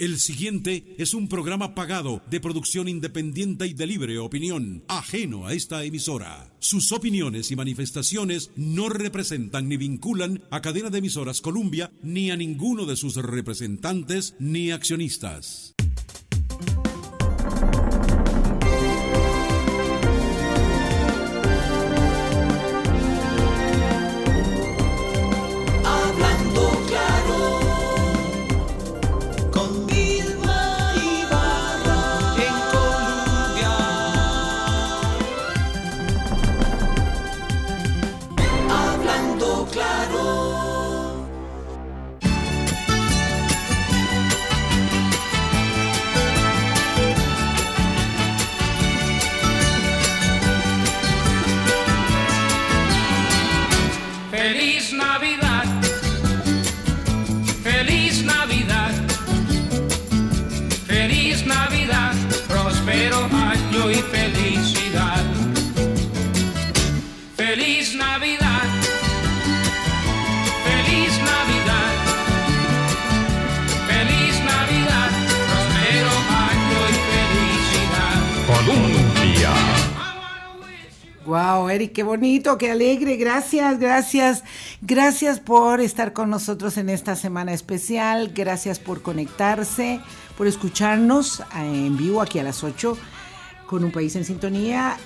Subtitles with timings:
[0.00, 5.52] El siguiente es un programa pagado de producción independiente y de libre opinión, ajeno a
[5.52, 6.54] esta emisora.
[6.58, 12.36] Sus opiniones y manifestaciones no representan ni vinculan a cadena de emisoras Columbia ni a
[12.38, 15.74] ninguno de sus representantes ni accionistas.
[81.40, 83.16] Wow, Eric, qué bonito, qué alegre.
[83.16, 84.44] Gracias, gracias.
[84.82, 88.32] Gracias por estar con nosotros en esta semana especial.
[88.34, 90.00] Gracias por conectarse,
[90.36, 92.94] por escucharnos eh, en vivo aquí a las 8
[93.66, 94.98] con un país en sintonía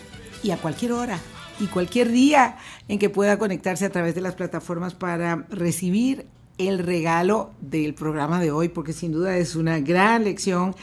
[0.43, 1.21] y a cualquier hora
[1.61, 2.57] y cualquier día
[2.89, 6.27] en que pueda conectarse a través de las plataformas para recibir
[6.59, 10.75] el regalo del programa de hoy, porque sin duda es una gran lección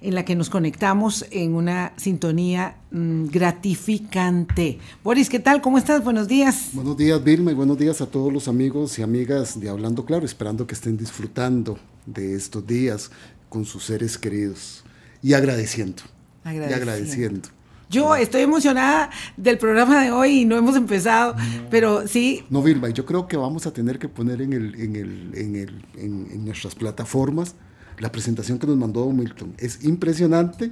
[0.00, 4.78] en la que nos conectamos en una sintonía mm, gratificante.
[5.02, 5.60] Boris, ¿qué tal?
[5.60, 6.04] ¿Cómo estás?
[6.04, 6.70] Buenos días.
[6.72, 10.24] Buenos días, Vilma, y buenos días a todos los amigos y amigas de Hablando Claro,
[10.24, 13.10] esperando que estén disfrutando de estos días
[13.48, 14.84] con sus seres queridos
[15.22, 16.02] y agradeciendo.
[16.44, 17.48] Y agradeciendo.
[17.90, 21.34] Yo estoy emocionada del programa de hoy y no hemos empezado,
[21.70, 24.96] pero sí, No, Vilma, yo creo que vamos a tener que poner en, el, en,
[24.96, 27.54] el, en, el, en, en nuestras plataformas
[28.00, 29.54] la presentación que nos mandó Milton.
[29.58, 30.70] Es impresionante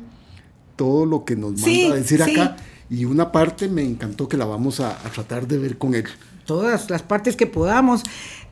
[0.76, 2.32] todo lo que nos manda Sí, a decir sí.
[2.38, 2.56] acá.
[2.88, 6.04] Y una parte me encantó que la vamos a, a tratar de ver con él.
[6.44, 8.02] todas las partes que podamos.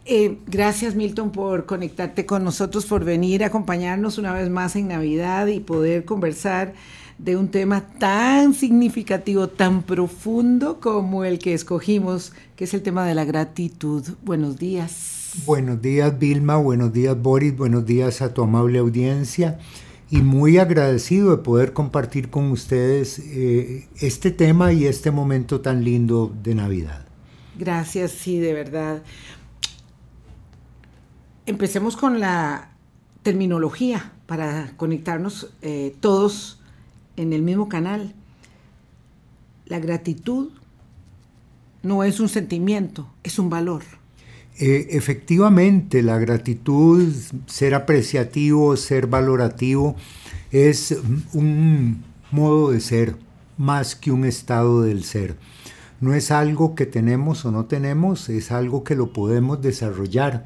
[0.06, 4.88] Eh, gracias Milton por conectarte con nosotros, por venir a acompañarnos una vez más en
[4.88, 6.74] Navidad y poder conversar
[7.16, 13.06] de un tema tan significativo, tan profundo como el que escogimos, que es el tema
[13.06, 14.04] de la gratitud.
[14.24, 15.23] Buenos días.
[15.42, 19.58] Buenos días Vilma, buenos días Boris, buenos días a tu amable audiencia
[20.08, 25.82] y muy agradecido de poder compartir con ustedes eh, este tema y este momento tan
[25.82, 27.04] lindo de Navidad.
[27.58, 29.02] Gracias, sí, de verdad.
[31.46, 32.70] Empecemos con la
[33.24, 36.60] terminología para conectarnos eh, todos
[37.16, 38.14] en el mismo canal.
[39.66, 40.52] La gratitud
[41.82, 43.82] no es un sentimiento, es un valor.
[44.58, 47.12] Eh, efectivamente, la gratitud,
[47.46, 49.96] ser apreciativo, ser valorativo,
[50.52, 50.96] es
[51.32, 53.16] un modo de ser
[53.56, 55.36] más que un estado del ser.
[56.00, 60.44] No es algo que tenemos o no tenemos, es algo que lo podemos desarrollar.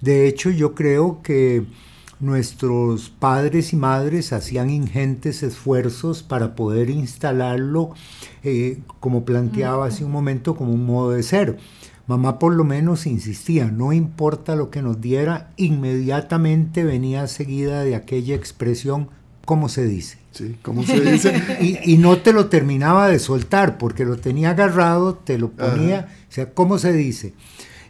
[0.00, 1.64] De hecho, yo creo que
[2.20, 7.90] nuestros padres y madres hacían ingentes esfuerzos para poder instalarlo,
[8.44, 11.58] eh, como planteaba hace un momento, como un modo de ser.
[12.10, 17.94] Mamá por lo menos insistía, no importa lo que nos diera, inmediatamente venía seguida de
[17.94, 19.10] aquella expresión,
[19.44, 20.18] ¿cómo se dice?
[20.32, 20.56] ¿sí?
[20.60, 21.40] ¿Cómo se dice?
[21.60, 26.08] Y, y no te lo terminaba de soltar porque lo tenía agarrado, te lo ponía,
[26.28, 27.32] o sea, ¿cómo se dice?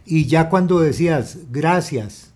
[0.05, 2.30] Y ya cuando decías gracias,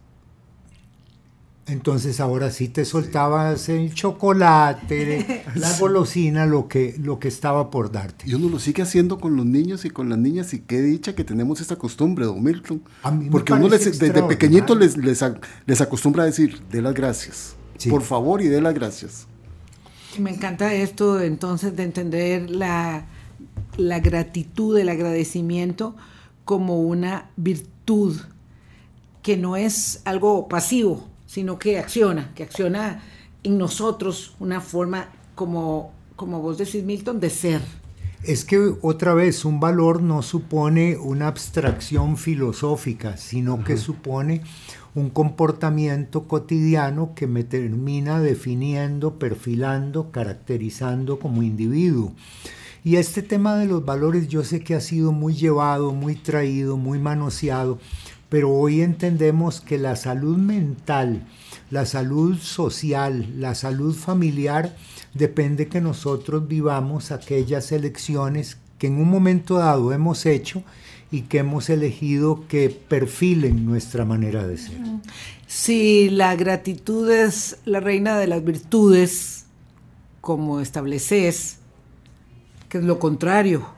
[1.67, 7.91] entonces ahora sí te soltabas el chocolate, la golosina, lo que, lo que estaba por
[7.91, 8.25] darte.
[8.29, 11.15] Y uno lo sigue haciendo con los niños y con las niñas y qué dicha
[11.15, 12.81] que tenemos esta costumbre, don Milton.
[13.03, 16.61] A mí me Porque uno les- desde pequeñito les, les, ac- les acostumbra a decir,
[16.71, 17.55] de las gracias.
[17.77, 17.89] Sí.
[17.89, 19.27] Por favor y de las gracias.
[20.19, 23.05] Me encanta esto entonces de entender la,
[23.75, 25.95] la gratitud, el agradecimiento
[26.45, 28.15] como una virtud
[29.23, 33.01] que no es algo pasivo, sino que acciona, que acciona
[33.43, 37.61] en nosotros una forma como, como vos decís, Milton, de ser.
[38.23, 44.41] Es que otra vez un valor no supone una abstracción filosófica, sino que supone
[44.95, 52.13] un comportamiento cotidiano que me termina definiendo, perfilando, caracterizando como individuo.
[52.83, 56.77] Y este tema de los valores yo sé que ha sido muy llevado, muy traído,
[56.77, 57.79] muy manoseado,
[58.35, 61.25] pero hoy entendemos que la salud mental,
[61.71, 64.75] la salud social, la salud familiar,
[65.13, 70.63] depende que nosotros vivamos aquellas elecciones que en un momento dado hemos hecho
[71.11, 74.81] y que hemos elegido que perfilen nuestra manera de ser.
[75.47, 79.45] Si la gratitud es la reina de las virtudes,
[80.19, 81.59] como estableces,
[82.67, 83.74] que es lo contrario.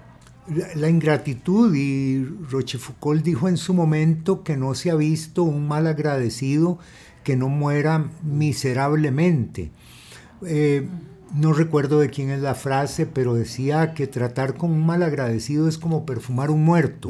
[0.47, 5.67] La, la ingratitud, y Rochefoucauld dijo en su momento que no se ha visto un
[5.67, 6.79] mal agradecido
[7.27, 9.71] que no muera miserablemente.
[10.45, 10.88] Eh,
[11.35, 15.67] no recuerdo de quién es la frase, pero decía que tratar con un mal agradecido
[15.67, 17.09] es como perfumar un muerto.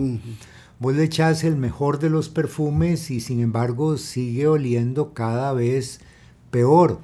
[0.79, 5.99] Vos le echás el mejor de los perfumes y sin embargo sigue oliendo cada vez
[6.49, 6.99] peor.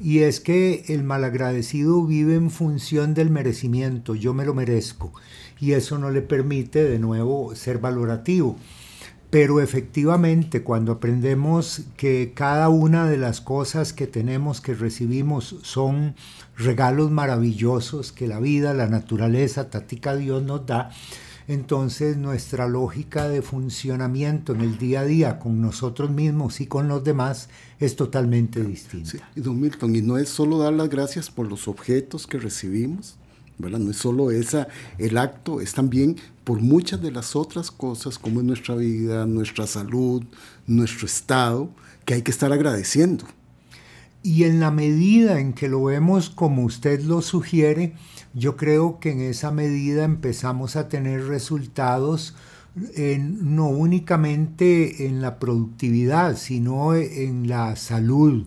[0.00, 5.12] Y es que el malagradecido vive en función del merecimiento, yo me lo merezco,
[5.58, 8.56] y eso no le permite de nuevo ser valorativo.
[9.30, 16.14] Pero efectivamente, cuando aprendemos que cada una de las cosas que tenemos, que recibimos, son
[16.56, 20.90] regalos maravillosos que la vida, la naturaleza, Tatica Dios nos da,
[21.48, 26.88] entonces nuestra lógica de funcionamiento en el día a día con nosotros mismos y con
[26.88, 27.48] los demás
[27.78, 29.10] es totalmente distinta.
[29.10, 33.16] Sí, don Milton, y no es solo dar las gracias por los objetos que recibimos,
[33.58, 34.68] No es solo esa,
[34.98, 39.66] el acto, es también por muchas de las otras cosas, como es nuestra vida, nuestra
[39.66, 40.22] salud,
[40.66, 41.70] nuestro estado,
[42.04, 43.24] que hay que estar agradeciendo.
[44.22, 47.94] Y en la medida en que lo vemos como usted lo sugiere,
[48.34, 52.34] yo creo que en esa medida empezamos a tener resultados
[52.76, 58.44] no únicamente en la productividad, sino en la salud.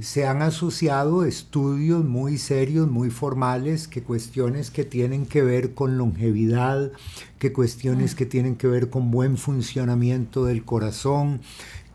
[0.00, 5.98] Se han asociado estudios muy serios, muy formales, que cuestiones que tienen que ver con
[5.98, 6.90] longevidad,
[7.38, 8.16] que cuestiones uh-huh.
[8.16, 11.42] que tienen que ver con buen funcionamiento del corazón,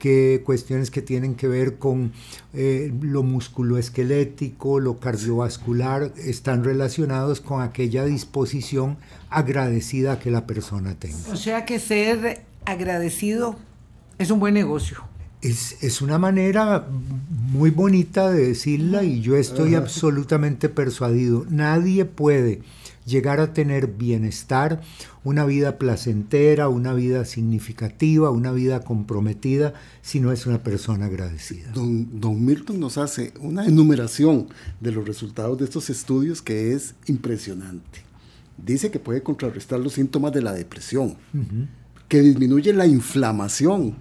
[0.04, 2.12] que cuestiones que tienen que ver con
[2.54, 8.98] eh, lo musculoesquelético, lo cardiovascular, están relacionados con aquella disposición
[9.30, 11.32] agradecida que la persona tenga.
[11.32, 13.56] O sea que ser agradecido
[14.18, 15.06] es un buen negocio.
[15.42, 16.86] Es, es, una manera
[17.54, 19.86] muy bonita de decirla y yo estoy Ajá.
[19.86, 21.46] absolutamente persuadido.
[21.50, 22.62] Nadie puede
[23.06, 24.82] llegar a tener bienestar,
[25.24, 31.72] una vida placentera, una vida significativa, una vida comprometida, si no es una persona agradecida.
[31.74, 34.48] Don, don Milton nos hace una enumeración
[34.80, 38.02] de los resultados de estos estudios que es impresionante.
[38.58, 41.68] Dice que puede contrarrestar los síntomas de la depresión, uh -huh.
[42.08, 43.96] que disminuye la inflamación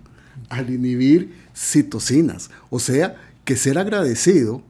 [0.49, 4.63] al inhibir citocinas, o sea, que ser agradecido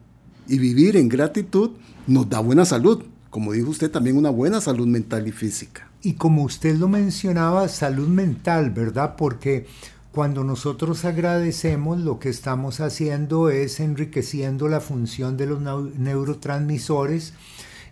[0.48, 1.72] y vivir en gratitud
[2.06, 5.88] nos da buena salud, como dijo usted, también una buena salud mental y física.
[6.02, 9.16] Y como usted lo mencionaba, salud mental, ¿verdad?
[9.16, 9.66] Porque
[10.12, 17.32] cuando nosotros agradecemos, lo que estamos haciendo es enriqueciendo la función de los neurotransmisores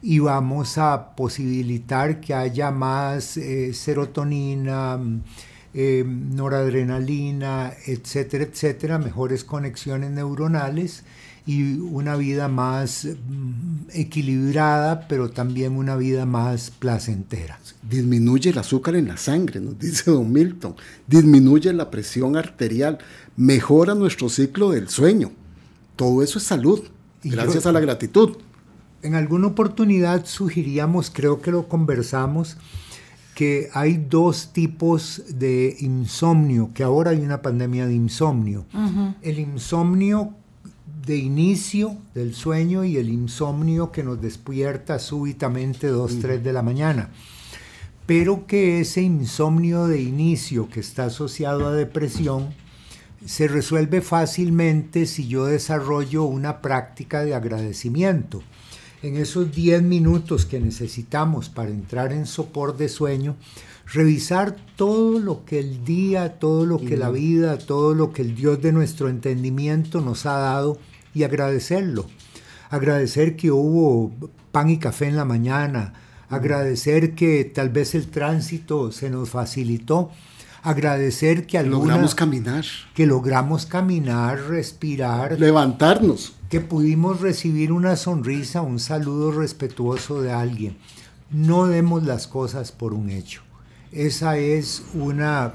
[0.02, 5.00] y vamos a posibilitar que haya más eh, serotonina,
[5.72, 11.02] eh, noradrenalina, etcétera, etcétera, mejores conexiones neuronales
[11.50, 13.08] y una vida más
[13.92, 17.58] equilibrada, pero también una vida más placentera.
[17.82, 20.76] Disminuye el azúcar en la sangre, nos dice don Milton,
[21.08, 22.98] disminuye la presión arterial,
[23.36, 25.32] mejora nuestro ciclo del sueño.
[25.96, 26.84] Todo eso es salud,
[27.24, 28.36] gracias yo, a la gratitud.
[29.02, 32.58] En alguna oportunidad sugeríamos, creo que lo conversamos,
[33.34, 38.66] que hay dos tipos de insomnio, que ahora hay una pandemia de insomnio.
[38.72, 39.14] Uh -huh.
[39.22, 40.36] El insomnio
[41.06, 46.62] de inicio del sueño y el insomnio que nos despierta súbitamente 2, 3 de la
[46.62, 47.10] mañana.
[48.06, 52.48] Pero que ese insomnio de inicio que está asociado a depresión
[53.24, 58.42] se resuelve fácilmente si yo desarrollo una práctica de agradecimiento.
[59.02, 63.36] En esos 10 minutos que necesitamos para entrar en sopor de sueño,
[63.92, 68.34] revisar todo lo que el día, todo lo que la vida, todo lo que el
[68.34, 70.78] Dios de nuestro entendimiento nos ha dado
[71.14, 72.06] y agradecerlo.
[72.70, 74.12] Agradecer que hubo
[74.52, 75.92] pan y café en la mañana,
[76.28, 80.10] agradecer que tal vez el tránsito se nos facilitó,
[80.62, 82.64] agradecer que alguna, logramos caminar,
[82.94, 90.76] que logramos caminar, respirar, levantarnos, que pudimos recibir una sonrisa, un saludo respetuoso de alguien.
[91.30, 93.42] No demos las cosas por un hecho.
[93.92, 95.54] Esa es una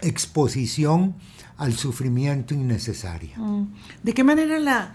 [0.00, 1.14] exposición
[1.56, 3.36] al sufrimiento innecesaria.
[4.02, 4.94] ¿De qué manera la,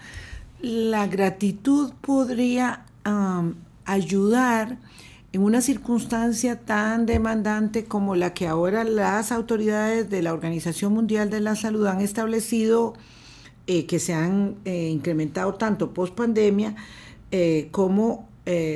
[0.60, 4.78] la gratitud podría um, ayudar
[5.32, 11.28] en una circunstancia tan demandante como la que ahora las autoridades de la Organización Mundial
[11.30, 12.94] de la Salud han establecido
[13.66, 16.74] eh, que se han eh, incrementado tanto post pandemia
[17.30, 18.26] eh, como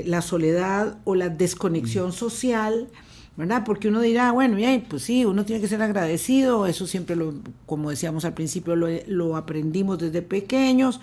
[0.05, 2.89] la soledad o la desconexión social,
[3.37, 3.62] ¿verdad?
[3.65, 7.35] Porque uno dirá, bueno, ya, pues sí, uno tiene que ser agradecido, eso siempre lo,
[7.67, 11.01] como decíamos al principio, lo, lo aprendimos desde pequeños,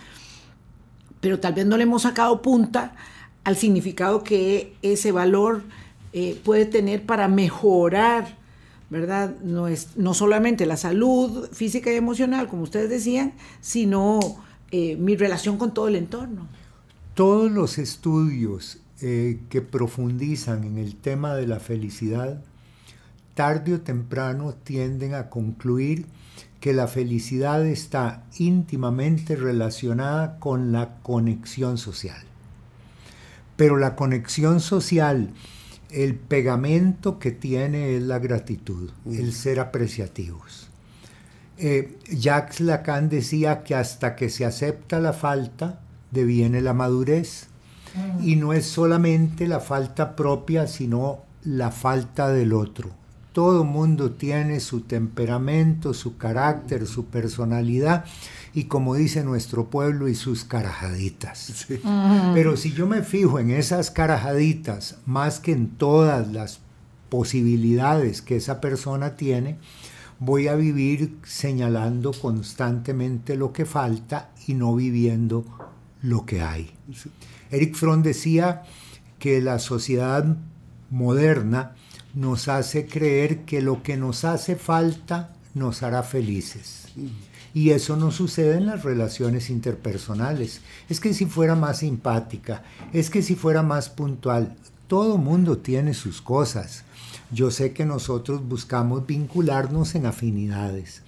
[1.21, 2.95] pero tal vez no le hemos sacado punta
[3.43, 5.63] al significado que ese valor
[6.13, 8.37] eh, puede tener para mejorar,
[8.89, 9.35] ¿verdad?
[9.43, 14.19] No, es, no solamente la salud física y emocional, como ustedes decían, sino
[14.71, 16.47] eh, mi relación con todo el entorno.
[17.15, 22.41] Todos los estudios eh, que profundizan en el tema de la felicidad,
[23.33, 26.05] tarde o temprano tienden a concluir
[26.59, 32.21] que la felicidad está íntimamente relacionada con la conexión social.
[33.55, 35.33] Pero la conexión social,
[35.89, 40.69] el pegamento que tiene es la gratitud, el ser apreciativos.
[41.57, 47.47] Eh, Jacques Lacan decía que hasta que se acepta la falta, deviene la madurez.
[48.21, 52.91] Y no es solamente la falta propia, sino la falta del otro.
[53.33, 58.05] Todo mundo tiene su temperamento, su carácter, su personalidad
[58.53, 61.67] y como dice nuestro pueblo, y sus carajaditas.
[62.33, 66.59] Pero si yo me fijo en esas carajaditas más que en todas las
[67.09, 69.57] posibilidades que esa persona tiene,
[70.19, 75.45] voy a vivir señalando constantemente lo que falta y no viviendo
[76.01, 76.71] lo que hay.
[77.51, 78.63] Eric Fromm decía
[79.17, 80.37] que la sociedad
[80.89, 81.75] moderna
[82.13, 86.87] nos hace creer que lo que nos hace falta nos hará felices.
[87.53, 90.61] Y eso no sucede en las relaciones interpersonales.
[90.87, 92.63] Es que si fuera más simpática,
[92.93, 94.55] es que si fuera más puntual,
[94.87, 96.83] todo mundo tiene sus cosas.
[97.31, 101.03] Yo sé que nosotros buscamos vincularnos en afinidades,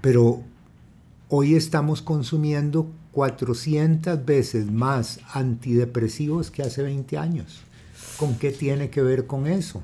[0.00, 0.42] pero
[1.28, 7.62] hoy estamos consumiendo 400 veces más antidepresivos que hace 20 años.
[8.18, 9.82] ¿Con qué tiene que ver con eso?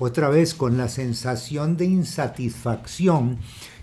[0.00, 3.38] Otra vez, con la sensación de insatisfacción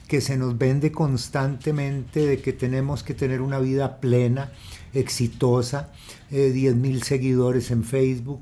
[0.09, 4.51] que se nos vende constantemente de que tenemos que tener una vida plena,
[4.93, 5.93] exitosa,
[6.29, 8.41] eh, 10 mil seguidores en Facebook.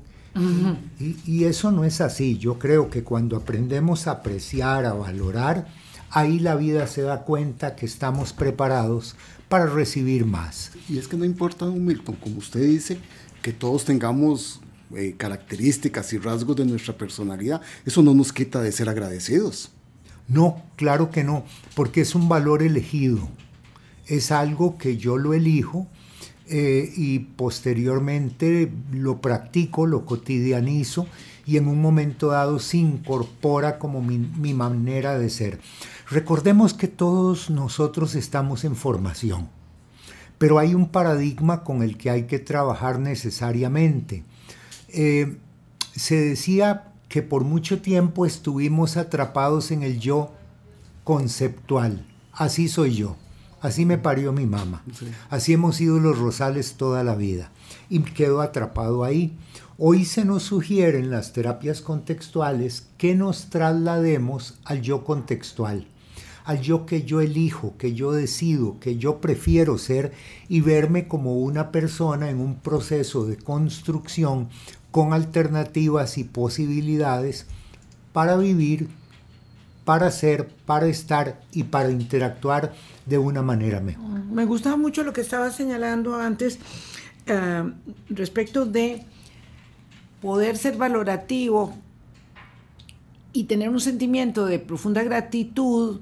[0.98, 2.36] y, y eso no es así.
[2.36, 5.68] Yo creo que cuando aprendemos a apreciar, a valorar,
[6.10, 9.14] ahí la vida se da cuenta que estamos preparados
[9.48, 10.72] para recibir más.
[10.88, 12.98] Y es que no importa, don Milton, como usted dice,
[13.42, 14.60] que todos tengamos
[14.94, 19.70] eh, características y rasgos de nuestra personalidad, eso no nos quita de ser agradecidos.
[20.28, 23.28] No, claro que no, porque es un valor elegido.
[24.06, 25.86] Es algo que yo lo elijo
[26.46, 31.06] eh, y posteriormente lo practico, lo cotidianizo
[31.46, 35.60] y en un momento dado se incorpora como mi, mi manera de ser.
[36.10, 39.50] Recordemos que todos nosotros estamos en formación,
[40.38, 44.24] pero hay un paradigma con el que hay que trabajar necesariamente.
[44.88, 45.36] Eh,
[45.94, 50.32] se decía que por mucho tiempo estuvimos atrapados en el yo
[51.04, 52.06] conceptual.
[52.32, 53.16] Así soy yo.
[53.60, 54.84] Así me parió mi mamá.
[55.28, 57.50] Así hemos sido los rosales toda la vida.
[57.90, 59.36] Y quedo atrapado ahí.
[59.76, 65.86] Hoy se nos sugieren las terapias contextuales que nos traslademos al yo contextual,
[66.48, 70.14] al yo que yo elijo, que yo decido, que yo prefiero ser
[70.48, 74.48] y verme como una persona en un proceso de construcción
[74.90, 77.44] con alternativas y posibilidades
[78.14, 78.88] para vivir,
[79.84, 82.72] para ser, para estar y para interactuar
[83.04, 84.24] de una manera mejor.
[84.24, 86.58] Me gustaba mucho lo que estaba señalando antes
[87.26, 87.72] eh,
[88.08, 89.04] respecto de
[90.22, 91.74] poder ser valorativo
[93.34, 96.00] y tener un sentimiento de profunda gratitud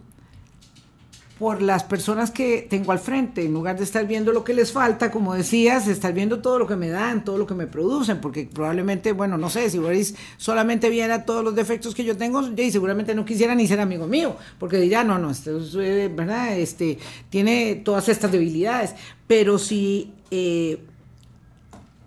[1.38, 4.72] por las personas que tengo al frente, en lugar de estar viendo lo que les
[4.72, 8.22] falta, como decías, estar viendo todo lo que me dan, todo lo que me producen,
[8.22, 12.40] porque probablemente, bueno, no sé, si Boris solamente viera todos los defectos que yo tengo,
[12.56, 16.10] y seguramente no quisiera ni ser amigo mío, porque diría, no, no, este, es, eh,
[16.14, 16.56] ¿verdad?
[16.56, 18.94] Este, tiene todas estas debilidades,
[19.26, 20.80] pero si eh,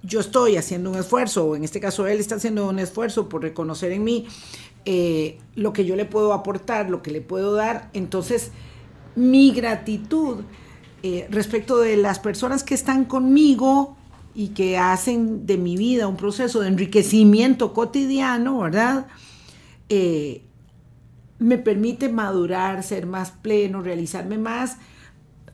[0.02, 3.44] yo estoy haciendo un esfuerzo, o en este caso él está haciendo un esfuerzo por
[3.44, 4.26] reconocer en mí
[4.86, 8.52] eh, lo que yo le puedo aportar, lo que le puedo dar, entonces
[9.20, 10.44] mi gratitud
[11.04, 13.98] eh, respecto de las personas que están conmigo
[14.34, 19.08] y que hacen de mi vida un proceso de enriquecimiento cotidiano, ¿verdad?
[19.90, 20.44] Eh,
[21.40, 24.78] me permite madurar, ser más pleno, realizarme más,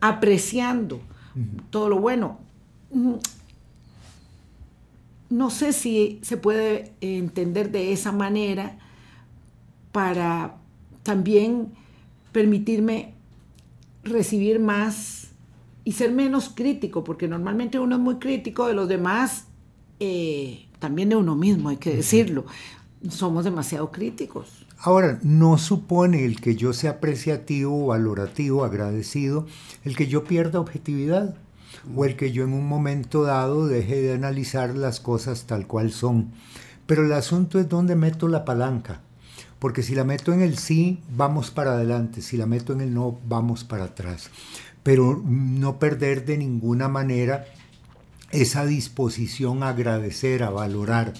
[0.02, 1.00] apreciando
[1.70, 2.40] todo lo bueno.
[2.92, 3.16] Mm,
[5.30, 8.78] No sé si se puede entender de esa manera
[9.92, 10.56] para
[11.04, 11.74] también
[12.32, 13.15] permitirme
[14.06, 15.28] recibir más
[15.84, 19.46] y ser menos crítico, porque normalmente uno es muy crítico de los demás,
[20.00, 22.46] eh, también de uno mismo, hay que decirlo.
[23.10, 24.66] Somos demasiado críticos.
[24.80, 29.48] Ahora, no supone el que yo sea apreciativo, valorativo, agradecido,
[29.84, 31.36] el que yo pierda objetividad
[31.96, 35.92] o el que yo en un momento dado deje de analizar las cosas tal cual
[35.92, 36.32] son.
[36.88, 39.02] Pero el asunto es dónde meto la palanca.
[39.66, 42.22] Porque si la meto en el sí, vamos para adelante.
[42.22, 44.30] Si la meto en el no, vamos para atrás.
[44.84, 47.48] Pero no perder de ninguna manera
[48.30, 51.14] esa disposición a agradecer, a valorar.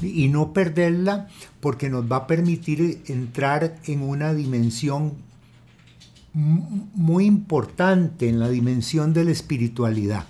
[0.00, 1.26] Y no perderla
[1.58, 5.14] porque nos va a permitir entrar en una dimensión
[6.34, 10.24] muy importante, en la dimensión de la espiritualidad.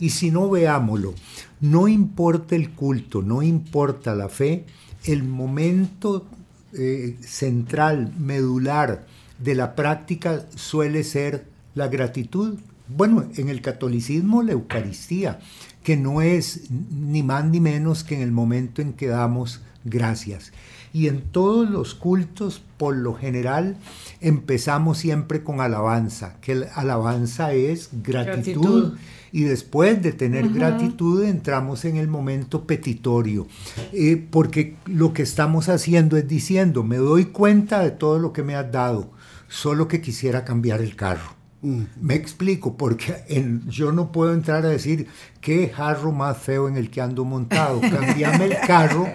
[0.00, 1.14] Y si no veámoslo,
[1.60, 4.64] no importa el culto, no importa la fe,
[5.04, 6.26] el momento
[6.72, 9.06] eh, central, medular
[9.38, 12.58] de la práctica suele ser la gratitud.
[12.88, 15.40] Bueno, en el catolicismo la Eucaristía,
[15.82, 20.52] que no es ni más ni menos que en el momento en que damos gracias.
[20.92, 23.76] Y en todos los cultos, por lo general,
[24.20, 28.62] empezamos siempre con alabanza, que alabanza es gratitud.
[28.62, 28.98] gratitud
[29.32, 33.46] y después de tener gratitud entramos en el momento petitorio,
[33.92, 38.42] eh, porque lo que estamos haciendo es diciendo, me doy cuenta de todo lo que
[38.42, 39.10] me has dado,
[39.48, 41.41] solo que quisiera cambiar el carro.
[41.62, 43.24] Me explico, porque
[43.68, 45.06] yo no puedo entrar a decir
[45.40, 47.80] qué jarro más feo en el que ando montado.
[47.80, 49.06] Cambiame el carro,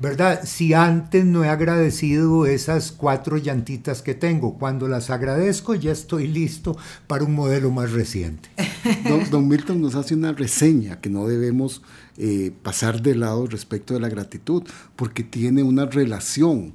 [0.00, 0.40] ¿verdad?
[0.44, 6.28] Si antes no he agradecido esas cuatro llantitas que tengo, cuando las agradezco ya estoy
[6.28, 8.48] listo para un modelo más reciente.
[9.30, 11.82] Don, Milton nos hace una reseña que no debemos
[12.16, 14.62] eh, pasar de lado respecto de la gratitud,
[14.96, 16.72] porque tiene una relación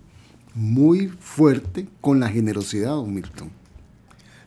[0.53, 3.49] muy fuerte con la generosidad, don Milton.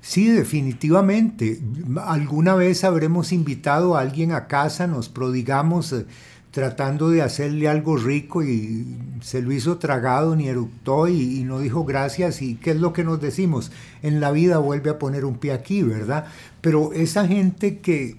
[0.00, 1.61] Sí, definitivamente.
[2.04, 6.07] Alguna vez habremos invitado a alguien a casa, nos prodigamos eh,
[6.50, 11.85] tratando de hacerle algo rico y se lo hizo tragado, ni eructó y, no dijo
[11.85, 12.40] gracias.
[12.40, 13.72] ¿Y qué es lo que nos decimos?
[14.03, 16.27] En la vida vuelve a poner un pie aquí, ¿verdad?
[16.62, 18.16] Pero esa gente que,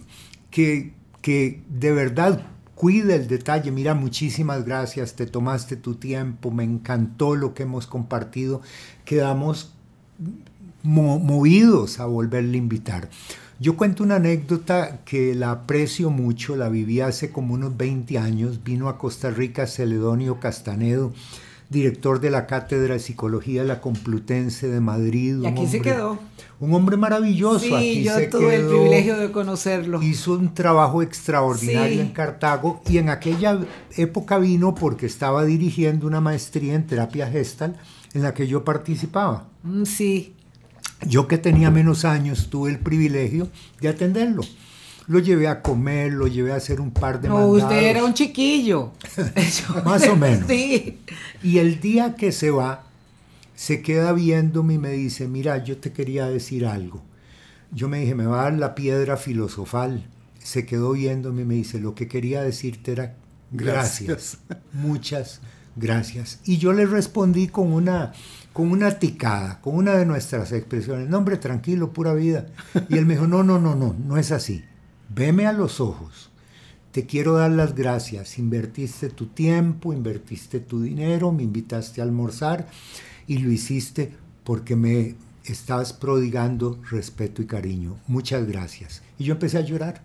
[0.51, 6.63] que, que de verdad cuida el detalle, mira, muchísimas gracias, te tomaste tu tiempo, me
[6.63, 8.62] encantó lo que hemos compartido,
[9.05, 9.73] quedamos
[10.83, 13.09] movidos a volverle a invitar.
[13.61, 18.63] Yo cuento una anécdota que la aprecio mucho, la viví hace como unos 20 años,
[18.63, 21.13] vino a Costa Rica Celedonio Castanedo,
[21.69, 25.37] director de la Cátedra de Psicología de la Complutense de Madrid.
[25.43, 26.17] Y aquí se quedó.
[26.59, 27.59] Un hombre maravilloso.
[27.59, 30.01] Sí, aquí yo tuve el privilegio de conocerlo.
[30.01, 33.59] Hizo un trabajo extraordinario en Cartago y en aquella
[33.95, 37.77] época vino porque estaba dirigiendo una maestría en terapia gestal
[38.15, 39.47] en la que yo participaba.
[39.63, 40.33] Mm, sí.
[41.07, 44.43] Yo que tenía menos años tuve el privilegio de atenderlo.
[45.07, 48.13] Lo llevé a comer, lo llevé a hacer un par de no, usted era un
[48.13, 48.91] chiquillo.
[49.85, 50.47] Más o menos.
[50.47, 50.99] Sí.
[51.43, 52.83] Y el día que se va,
[53.55, 57.01] se queda viéndome y me dice, mira, yo te quería decir algo.
[57.71, 60.07] Yo me dije, me va a dar la piedra filosofal.
[60.39, 63.15] Se quedó viéndome y me dice, lo que quería decirte era
[63.51, 64.37] gracias.
[64.73, 65.41] Muchas
[65.75, 66.39] gracias.
[66.45, 68.13] Y yo le respondí con una
[68.53, 72.47] con una ticada, con una de nuestras expresiones, no hombre, tranquilo, pura vida.
[72.89, 74.63] Y él me dijo, no, no, no, no, no es así.
[75.09, 76.29] Veme a los ojos.
[76.91, 78.37] Te quiero dar las gracias.
[78.37, 82.67] Invertiste tu tiempo, invertiste tu dinero, me invitaste a almorzar
[83.27, 87.95] y lo hiciste porque me estabas prodigando respeto y cariño.
[88.07, 89.01] Muchas gracias.
[89.17, 90.01] Y yo empecé a llorar.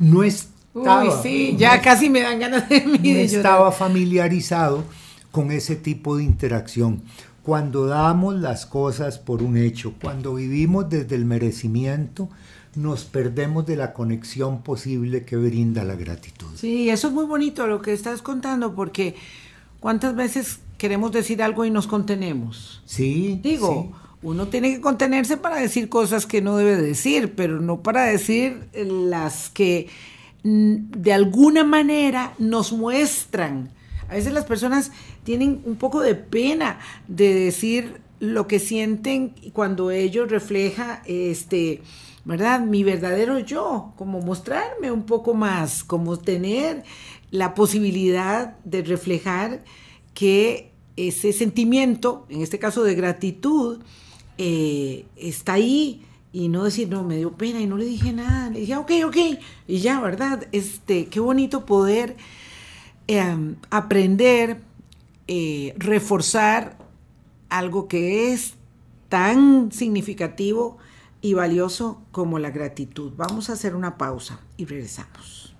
[0.00, 1.04] No estaba.
[1.04, 3.12] Uy, sí, ya casi me dan ganas de mí.
[3.12, 4.84] No estaba familiarizado
[5.30, 7.02] con ese tipo de interacción
[7.46, 12.28] cuando damos las cosas por un hecho, cuando vivimos desde el merecimiento,
[12.74, 16.48] nos perdemos de la conexión posible que brinda la gratitud.
[16.56, 19.14] Sí, eso es muy bonito lo que estás contando, porque
[19.78, 22.82] ¿cuántas veces queremos decir algo y nos contenemos?
[22.84, 23.38] Sí.
[23.44, 23.92] Digo,
[24.24, 28.66] uno tiene que contenerse para decir cosas que no debe decir, pero no para decir
[28.74, 29.88] las que
[30.42, 33.70] mm, de alguna manera nos muestran
[34.08, 34.92] a veces las personas
[35.24, 41.82] tienen un poco de pena de decir lo que sienten cuando ellos refleja este,
[42.24, 42.60] ¿verdad?
[42.60, 46.82] Mi verdadero yo, como mostrarme un poco más, como tener
[47.30, 49.64] la posibilidad de reflejar
[50.14, 53.80] que ese sentimiento, en este caso de gratitud,
[54.38, 58.50] eh, está ahí y no decir, no, me dio pena y no le dije nada,
[58.50, 59.16] le dije, ok, ok,
[59.68, 60.46] y ya, ¿verdad?
[60.52, 62.16] Este, qué bonito poder
[63.08, 64.60] Em, aprender,
[65.28, 66.76] eh, reforzar
[67.48, 68.54] algo que es
[69.08, 70.78] tan significativo
[71.20, 73.12] y valioso como la gratitud.
[73.16, 75.54] Vamos a hacer una pausa y regresamos.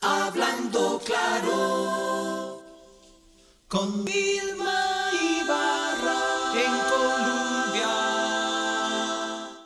[0.00, 2.60] Hablando claro
[3.68, 6.20] con Vilma Ibarra
[6.54, 7.88] en Colombia.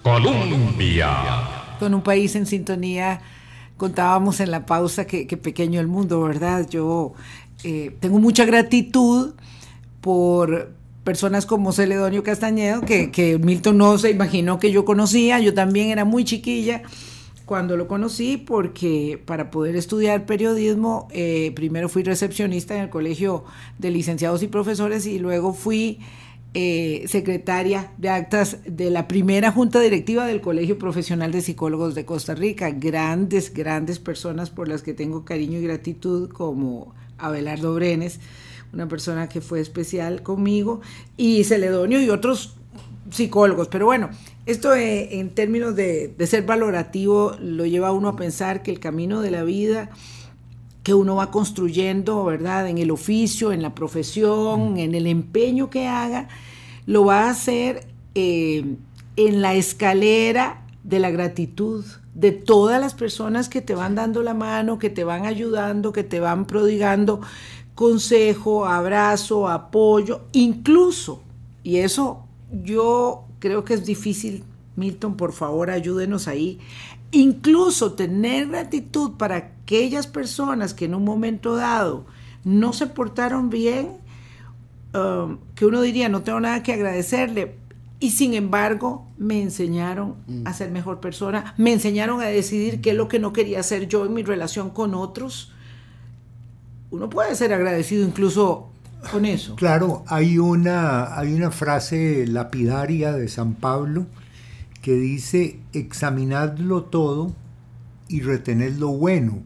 [0.02, 1.78] Colombia.
[1.78, 3.20] Con un país en sintonía,
[3.82, 6.68] contábamos en la pausa que, que pequeño el mundo, ¿verdad?
[6.70, 7.14] Yo
[7.64, 9.34] eh, tengo mucha gratitud
[10.00, 10.70] por
[11.02, 15.88] personas como Celedonio Castañedo, que, que Milton no se imaginó que yo conocía, yo también
[15.88, 16.82] era muy chiquilla
[17.44, 23.42] cuando lo conocí porque para poder estudiar periodismo, eh, primero fui recepcionista en el Colegio
[23.78, 25.98] de Licenciados y Profesores y luego fui
[26.54, 32.04] eh, secretaria de actas de la primera junta directiva del Colegio Profesional de Psicólogos de
[32.04, 32.70] Costa Rica.
[32.70, 38.20] Grandes, grandes personas por las que tengo cariño y gratitud, como Abelardo Brenes,
[38.72, 40.82] una persona que fue especial conmigo,
[41.16, 42.56] y Celedonio y otros
[43.10, 43.68] psicólogos.
[43.68, 44.10] Pero bueno,
[44.44, 48.70] esto eh, en términos de, de ser valorativo lo lleva a uno a pensar que
[48.70, 49.90] el camino de la vida
[50.82, 52.68] que uno va construyendo, ¿verdad?
[52.68, 56.28] En el oficio, en la profesión, en el empeño que haga,
[56.86, 58.76] lo va a hacer eh,
[59.16, 64.34] en la escalera de la gratitud de todas las personas que te van dando la
[64.34, 67.20] mano, que te van ayudando, que te van prodigando
[67.74, 71.22] consejo, abrazo, apoyo, incluso,
[71.62, 74.44] y eso yo creo que es difícil,
[74.76, 76.58] Milton, por favor ayúdenos ahí,
[77.12, 82.06] incluso tener gratitud para aquellas personas que en un momento dado
[82.42, 83.98] no se portaron bien,
[84.94, 87.54] um, que uno diría, no tengo nada que agradecerle,
[88.00, 92.96] y sin embargo me enseñaron a ser mejor persona, me enseñaron a decidir qué es
[92.96, 95.52] lo que no quería hacer yo en mi relación con otros.
[96.90, 98.70] Uno puede ser agradecido incluso
[99.12, 99.54] con eso.
[99.54, 104.06] Claro, hay una, hay una frase lapidaria de San Pablo
[104.82, 107.34] que dice, examinadlo todo
[108.08, 109.42] y retened lo bueno.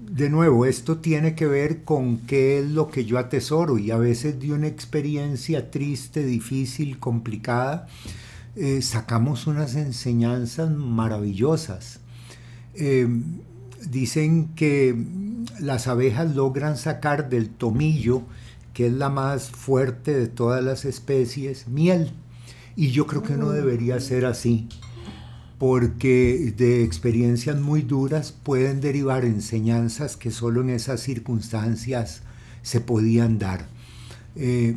[0.00, 3.98] De nuevo, esto tiene que ver con qué es lo que yo atesoro y a
[3.98, 7.88] veces de una experiencia triste, difícil, complicada,
[8.54, 12.00] eh, sacamos unas enseñanzas maravillosas.
[12.74, 13.08] Eh,
[13.90, 14.94] dicen que
[15.58, 18.22] las abejas logran sacar del tomillo,
[18.74, 22.12] que es la más fuerte de todas las especies, miel.
[22.76, 24.68] Y yo creo que no debería ser así,
[25.58, 32.22] porque de experiencias muy duras pueden derivar enseñanzas que solo en esas circunstancias
[32.62, 33.66] se podían dar.
[34.36, 34.76] Eh,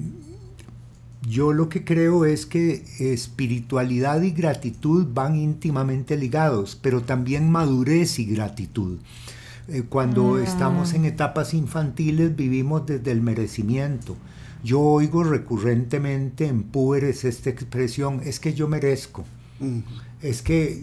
[1.27, 8.19] yo lo que creo es que espiritualidad y gratitud van íntimamente ligados, pero también madurez
[8.19, 8.99] y gratitud.
[9.67, 14.15] Eh, cuando estamos en etapas infantiles vivimos desde el merecimiento.
[14.65, 19.23] Yo oigo recurrentemente en púberes esta expresión, es que yo merezco.
[20.23, 20.81] Es que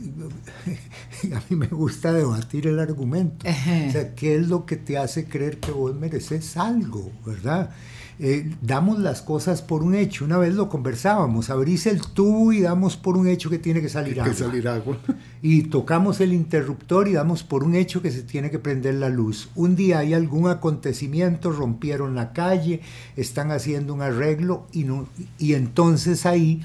[1.34, 3.44] a mí me gusta debatir el argumento.
[3.44, 7.70] O sea, ¿qué es lo que te hace creer que vos mereces algo, verdad?
[8.18, 10.24] Eh, damos las cosas por un hecho.
[10.24, 13.88] Una vez lo conversábamos, abrís el tubo y damos por un hecho que tiene que
[13.88, 14.34] salir Que agua.
[14.34, 14.98] salir agua.
[15.44, 19.08] Y tocamos el interruptor y damos por un hecho que se tiene que prender la
[19.08, 19.48] luz.
[19.56, 22.80] Un día hay algún acontecimiento, rompieron la calle,
[23.16, 25.08] están haciendo un arreglo y, no,
[25.40, 26.62] y entonces ahí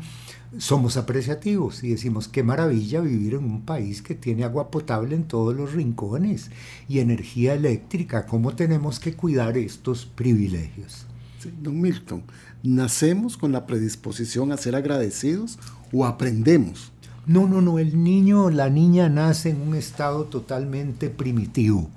[0.60, 5.24] somos apreciativos y decimos qué maravilla vivir en un país que tiene agua potable en
[5.24, 6.52] todos los rincones
[6.88, 11.07] y energía eléctrica, cómo tenemos que cuidar estos privilegios.
[11.39, 12.23] Sí, don Milton,
[12.63, 15.60] ¿nacemos con la predisposición a ser agradecidos
[15.91, 16.91] o aprendemos?
[17.26, 21.89] No, no, no, el niño o la niña nace en un estado totalmente primitivo.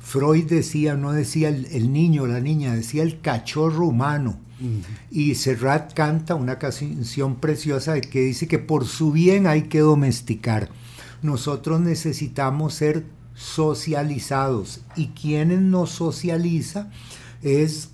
[0.00, 4.38] Freud decía, no decía el, el niño o la niña, decía el cachorro humano.
[5.10, 10.68] Y Serrat canta una canción preciosa que dice que por su bien hay que domesticar.
[11.22, 16.90] Nosotros necesitamos ser socializados y quienes nos socializa
[17.42, 17.90] es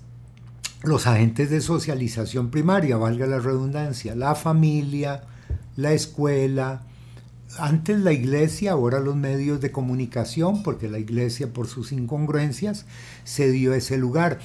[0.83, 5.23] los agentes de socialización primaria, valga la redundancia, la familia,
[5.75, 6.83] la escuela,
[7.57, 12.85] antes la iglesia, ahora los medios de comunicación, porque la iglesia por sus incongruencias
[13.23, 14.39] se dio ese lugar.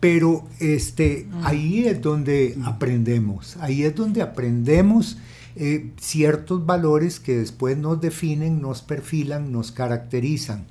[0.00, 5.18] Pero este, ahí es donde aprendemos, ahí es donde aprendemos
[5.56, 10.66] eh, ciertos valores que después nos definen, nos perfilan, nos caracterizan.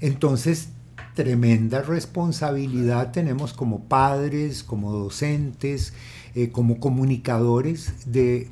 [0.00, 0.70] Entonces,
[1.14, 5.92] tremenda responsabilidad tenemos como padres, como docentes,
[6.34, 8.48] eh, como comunicadores de,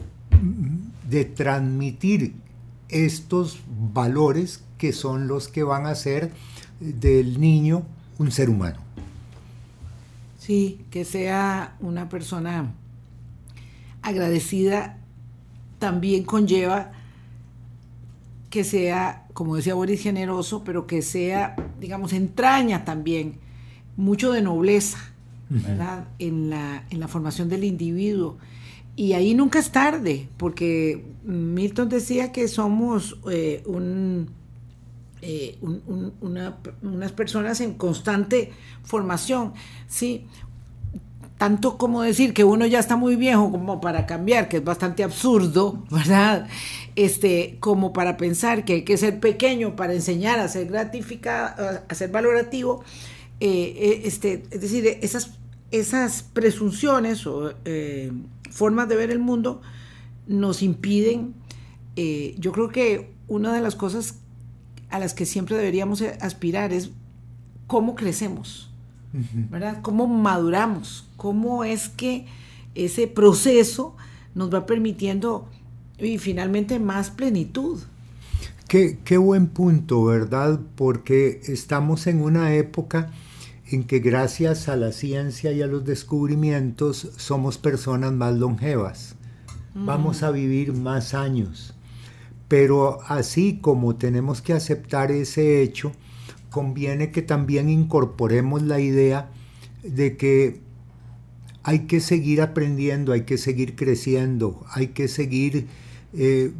[1.08, 2.34] de transmitir
[2.88, 3.60] estos
[3.92, 6.32] valores que son los que van a hacer
[6.80, 7.84] del niño
[8.18, 8.78] un ser humano.
[10.38, 12.72] Sí, que sea una persona
[14.02, 14.98] agradecida
[15.78, 16.92] también conlleva
[18.50, 23.38] que sea, como decía Boris, generoso, pero que sea, digamos, entraña también
[23.96, 24.98] mucho de nobleza,
[25.48, 26.08] ¿verdad?
[26.18, 28.38] En la, en la formación del individuo.
[28.96, 33.62] Y ahí nunca es tarde, porque Milton decía que somos eh,
[35.22, 36.12] eh, un,
[36.82, 39.54] unas personas en constante formación,
[39.86, 40.26] ¿sí?
[41.38, 45.02] Tanto como decir que uno ya está muy viejo como para cambiar, que es bastante
[45.04, 46.48] absurdo, ¿verdad?
[47.02, 51.94] Este, como para pensar que hay que ser pequeño para enseñar a ser gratificado, a
[51.94, 52.84] ser valorativo.
[53.40, 55.38] Eh, este, es decir, esas,
[55.70, 57.54] esas presunciones o
[58.50, 59.62] formas de ver el mundo
[60.26, 61.34] nos impiden,
[61.96, 64.16] eh, yo creo que una de las cosas
[64.90, 66.90] a las que siempre deberíamos aspirar es
[67.66, 68.70] cómo crecemos,
[69.50, 69.78] ¿verdad?
[69.82, 72.26] Cómo maduramos, cómo es que
[72.74, 73.96] ese proceso
[74.34, 75.48] nos va permitiendo
[76.00, 77.80] y finalmente más plenitud.
[78.68, 80.60] Qué, qué buen punto, ¿verdad?
[80.76, 83.10] Porque estamos en una época
[83.66, 89.16] en que gracias a la ciencia y a los descubrimientos somos personas más longevas.
[89.74, 91.74] Vamos a vivir más años.
[92.48, 95.92] Pero así como tenemos que aceptar ese hecho,
[96.50, 99.30] conviene que también incorporemos la idea
[99.84, 100.60] de que
[101.62, 105.68] hay que seguir aprendiendo, hay que seguir creciendo, hay que seguir
[106.12, 106.52] eh,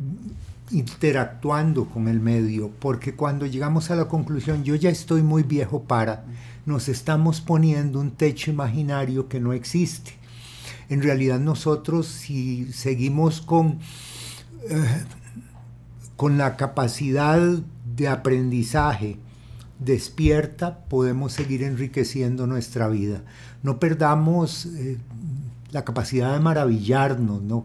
[0.70, 5.82] interactuando con el medio, porque cuando llegamos a la conclusión, yo ya estoy muy viejo
[5.82, 6.24] para,
[6.66, 10.12] nos estamos poniendo un techo imaginario que no existe.
[10.88, 13.78] En realidad nosotros si seguimos con,
[14.68, 15.04] eh,
[16.16, 17.40] con la capacidad
[17.96, 19.18] de aprendizaje
[19.80, 23.22] despierta, podemos seguir enriqueciendo nuestra vida.
[23.62, 24.98] No perdamos eh,
[25.72, 27.64] la capacidad de maravillarnos, no,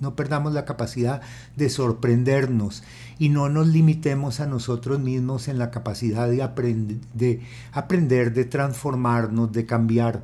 [0.00, 1.20] no perdamos la capacidad
[1.56, 2.82] de sorprendernos
[3.18, 7.40] y no nos limitemos a nosotros mismos en la capacidad de, de
[7.72, 10.22] aprender, de transformarnos, de cambiar,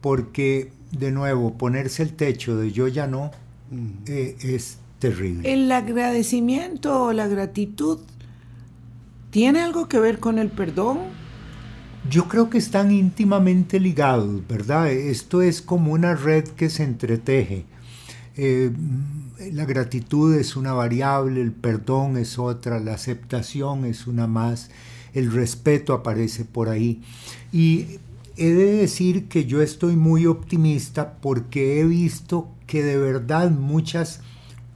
[0.00, 3.30] porque de nuevo ponerse el techo de yo ya no
[4.06, 5.52] eh, es terrible.
[5.52, 7.98] El agradecimiento o la gratitud
[9.30, 10.98] tiene algo que ver con el perdón
[12.10, 14.90] yo creo que están íntimamente ligados, ¿verdad?
[14.90, 17.64] Esto es como una red que se entreteje.
[18.36, 18.70] Eh,
[19.52, 24.70] la gratitud es una variable, el perdón es otra, la aceptación es una más,
[25.12, 27.02] el respeto aparece por ahí.
[27.52, 27.98] Y
[28.36, 34.20] he de decir que yo estoy muy optimista porque he visto que de verdad muchas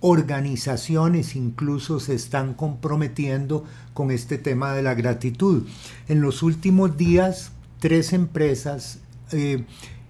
[0.03, 5.67] organizaciones incluso se están comprometiendo con este tema de la gratitud.
[6.09, 8.99] En los últimos días, tres empresas,
[9.31, 9.65] eh,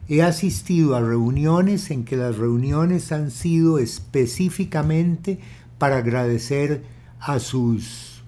[0.09, 5.39] he asistido a reuniones en que las reuniones han sido específicamente
[5.77, 6.85] para agradecer
[7.21, 8.23] a sus,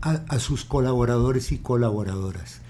[0.00, 2.60] a, sus colaboradores y colaboradoras.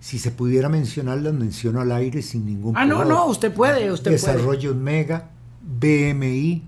[0.00, 3.02] Si se pudiera mencionar, las menciono al aire sin ningún problema.
[3.02, 5.30] Ah, no, no, usted puede, usted Desarrollos Mega,
[5.62, 6.62] BMI,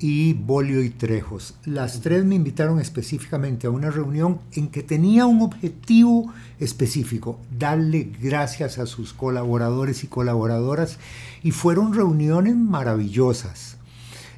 [0.00, 1.54] y Bolio y Trejos.
[1.64, 8.10] Las tres me invitaron específicamente a una reunión en que tenía un objetivo específico, darle
[8.20, 10.98] gracias a sus colaboradores y colaboradoras,
[11.42, 13.76] y fueron reuniones maravillosas.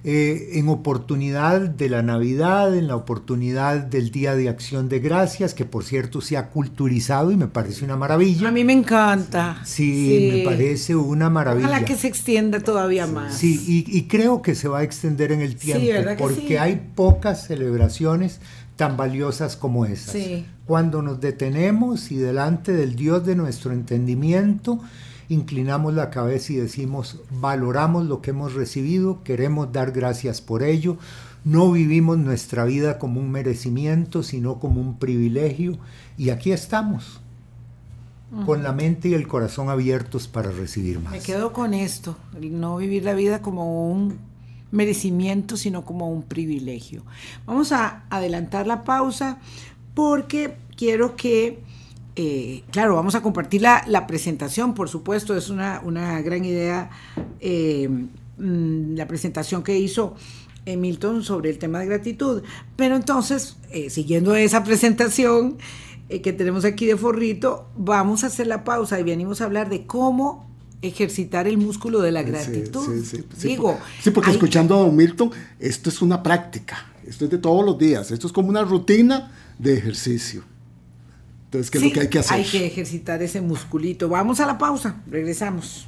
[0.05, 5.55] Eh, en oportunidad de la Navidad, en la oportunidad del Día de Acción de Gracias,
[5.55, 8.49] que por cierto se ha culturizado y me parece una maravilla.
[8.49, 9.61] A mí me encanta.
[9.65, 11.69] Sí, me parece una maravilla.
[11.69, 13.37] Ojalá que se extienda todavía más.
[13.37, 18.41] Sí, y, creo que se va a extender en el tiempo, porque hay pocas celebraciones
[18.75, 20.17] tan valiosas como esas.
[20.67, 24.81] Cuando nos detenemos y delante del Dios de nuestro entendimiento,
[25.33, 30.99] inclinamos la cabeza y decimos, valoramos lo que hemos recibido, queremos dar gracias por ello,
[31.45, 35.79] no vivimos nuestra vida como un merecimiento, sino como un privilegio,
[36.17, 37.21] y aquí estamos,
[38.47, 41.13] con la mente y el corazón abiertos para recibir más.
[41.13, 44.19] Me quedo con esto, no vivir la vida como un
[44.71, 47.03] merecimiento, sino como un privilegio.
[47.45, 49.39] Vamos a adelantar la pausa
[49.95, 51.63] porque quiero que
[52.15, 55.81] eh, claro, vamos a compartir la, presentación, por supuesto, es una,
[56.21, 56.91] gran idea
[57.41, 57.89] eh,
[58.39, 60.15] mm, la presentación que hizo
[60.67, 62.43] Milton sobre el tema de gratitud.
[62.77, 65.59] Pero entonces, eh, siguiendo esa presentación
[66.09, 69.87] que tenemos aquí de forrito, vamos a hacer la pausa y venimos a hablar de
[69.87, 70.47] cómo
[70.83, 73.03] ejercitar el músculo de la gratitud.
[73.03, 77.39] Sí, Digo, sí porque escuchando a Don Milton, esto es una práctica, esto es de
[77.39, 80.45] todos los días, esto es como una rutina de ejercicio.
[81.53, 82.39] Entonces, ¿qué es lo que hay que hacer?
[82.39, 84.09] Hay que ejercitar ese musculito.
[84.09, 85.87] Vamos a la pausa, regresamos.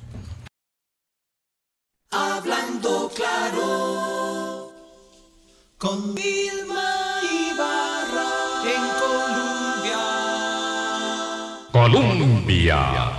[2.10, 4.70] Hablando claro,
[5.78, 7.16] con Vilma
[7.48, 8.28] Ibarra
[8.66, 8.82] en
[9.80, 10.02] Colombia.
[11.72, 13.10] Colombia.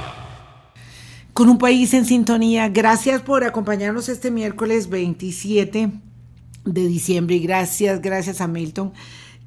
[1.34, 5.90] Con un país en sintonía, gracias por acompañarnos este miércoles 27
[6.64, 8.94] de diciembre y gracias, gracias a Milton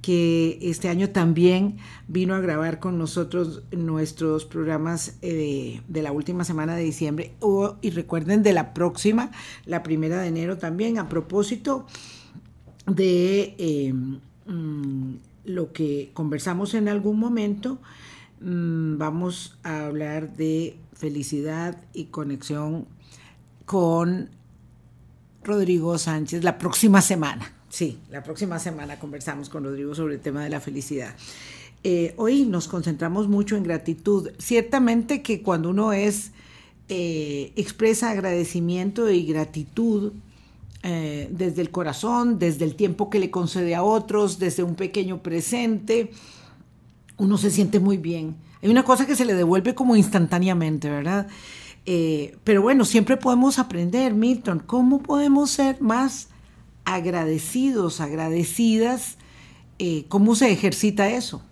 [0.03, 6.45] que este año también vino a grabar con nosotros nuestros programas eh, de, la última
[6.45, 7.35] semana de diciembre
[7.83, 9.31] y recuerden de la próxima,
[9.67, 11.87] la primera de enero también, a propósito
[12.87, 13.93] de eh,
[14.47, 17.79] mm, lo que conversamos en algún momento,
[18.41, 22.87] mm, vamos a hablar de felicidad y conexión
[23.65, 24.31] con
[25.45, 27.58] Rodrigo Sánchez la próxima semana.
[27.71, 31.15] Sí, la próxima semana conversamos con Rodrigo sobre el tema de la felicidad.
[31.85, 34.31] Eh, hoy nos concentramos mucho en gratitud.
[34.39, 36.33] Ciertamente que cuando uno es,
[36.89, 40.13] eh, expresa agradecimiento y gratitud
[40.83, 45.23] eh, desde el corazón, desde el tiempo que le concede a otros, desde un pequeño
[45.23, 46.11] presente,
[47.19, 48.37] uno se siente muy bien.
[48.63, 51.29] Hay una cosa que se le devuelve como instantáneamente, ¿verdad?
[52.45, 56.29] pero bueno, siempre podemos aprender, Milton, ¿cómo podemos ser más
[56.88, 59.18] agradecidos, agradecidas,
[59.79, 61.42] eh, ¿cómo se ejercita eso?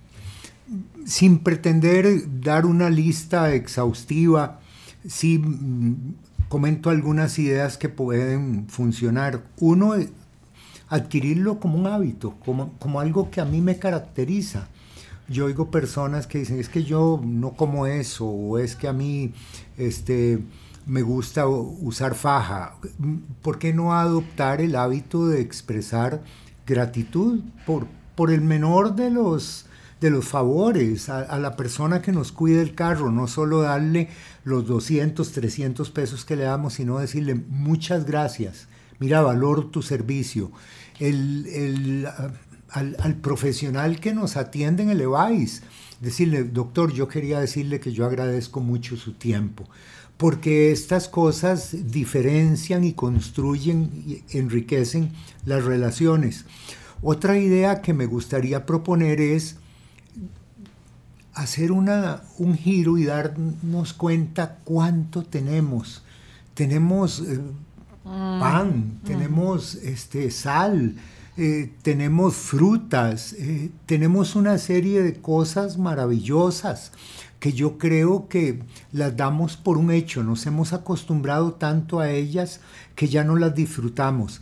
[1.05, 4.61] Sin pretender dar una lista exhaustiva,
[5.07, 6.15] sí mm,
[6.49, 9.45] comento algunas ideas que pueden funcionar.
[9.59, 9.95] Uno,
[10.89, 14.69] adquirirlo como un hábito, como, como algo que a mí me caracteriza.
[15.29, 18.95] Yo oigo personas que dicen, es que yo no como eso, o es que a
[18.95, 19.35] mí,
[19.77, 20.39] este,
[20.87, 22.77] me gusta usar faja.
[23.43, 26.23] ¿Por qué no adoptar el hábito de expresar
[26.65, 29.67] gratitud por, por el menor de los,
[30.01, 33.11] de los favores a, la persona que nos cuida el carro?
[33.11, 34.09] No solo darle
[34.45, 38.69] los 200, 300 pesos que le damos, sino decirle muchas gracias.
[39.01, 40.53] Mira, valoro tu servicio.
[41.01, 42.09] El,
[42.71, 45.63] al, al, profesional que nos atiende en el EVAIS,
[46.01, 49.69] decirle, doctor, yo quería decirle que yo agradezco mucho su tiempo
[50.17, 55.11] porque estas cosas diferencian y construyen y enriquecen
[55.45, 56.47] las relaciones.
[57.03, 59.57] Otra idea que me gustaría proponer es
[61.35, 66.03] hacer una, un giro y darnos cuenta cuánto tenemos.
[66.55, 67.39] Tenemos eh,
[68.05, 68.41] mm.
[68.41, 69.07] pan, mm.
[69.07, 70.95] tenemos este, sal,
[71.37, 76.93] eh, tenemos frutas, eh, tenemos una serie de cosas maravillosas
[77.41, 78.61] que yo creo que
[78.93, 82.61] las damos por un hecho, nos hemos acostumbrado tanto a ellas
[82.95, 84.41] que ya no las disfrutamos.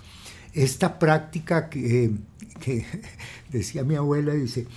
[0.52, 2.12] Esta práctica que,
[3.50, 4.68] decía mi abuela, dice,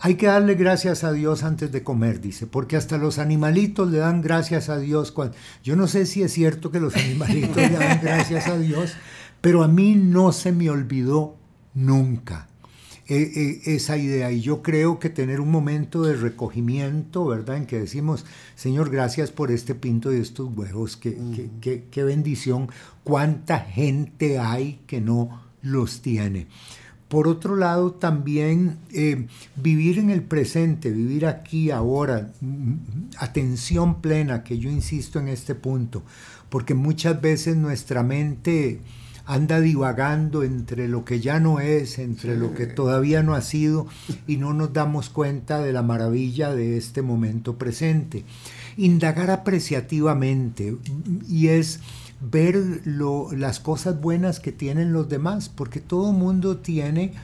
[0.00, 3.98] hay que darle gracias a Dios antes de comer, dice, porque hasta los animalitos le
[3.98, 5.12] dan gracias a Dios.
[5.12, 8.94] Cuando, yo no sé si es cierto que los animalitos le dan gracias a Dios,
[9.40, 11.36] pero a mí no se me olvidó
[11.74, 12.48] nunca
[13.06, 14.30] e, e, esa idea.
[14.30, 17.56] Y yo creo que tener un momento de recogimiento, ¿verdad?
[17.56, 22.68] En que decimos, Señor, gracias por este pinto y estos huevos, qué, qué, bendición,
[23.04, 26.46] cuánta gente hay que no los tiene.
[27.08, 32.30] Por otro lado, también eh, vivir en el presente, vivir aquí, ahora,
[33.18, 36.02] atención plena, que yo insisto en este punto,
[36.48, 38.80] porque muchas veces nuestra mente
[39.32, 43.86] anda divagando entre lo que ya no es, entre lo que todavía no ha sido,
[44.26, 48.24] y no nos damos cuenta de la maravilla de este momento presente.
[48.76, 50.76] Indagar apreciativamente
[51.28, 51.80] y es
[52.20, 57.14] ver las cosas buenas que tienen los demás, porque todo mundo tiene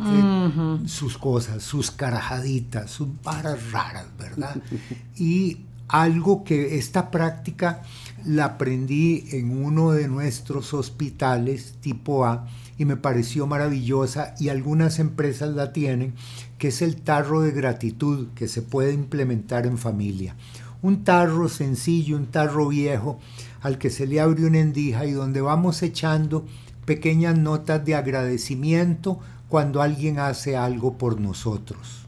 [0.00, 4.56] eh, sus cosas, sus carajaditas, sus varas raras, ¿verdad?
[5.16, 7.82] Y algo que esta práctica
[8.24, 12.46] la aprendí en uno de nuestros hospitales tipo A
[12.78, 16.14] y me pareció maravillosa y algunas empresas la tienen,
[16.58, 20.36] que es el tarro de gratitud que se puede implementar en familia.
[20.82, 23.20] Un tarro sencillo, un tarro viejo
[23.60, 26.44] al que se le abre una endija y donde vamos echando
[26.84, 32.06] pequeñas notas de agradecimiento cuando alguien hace algo por nosotros.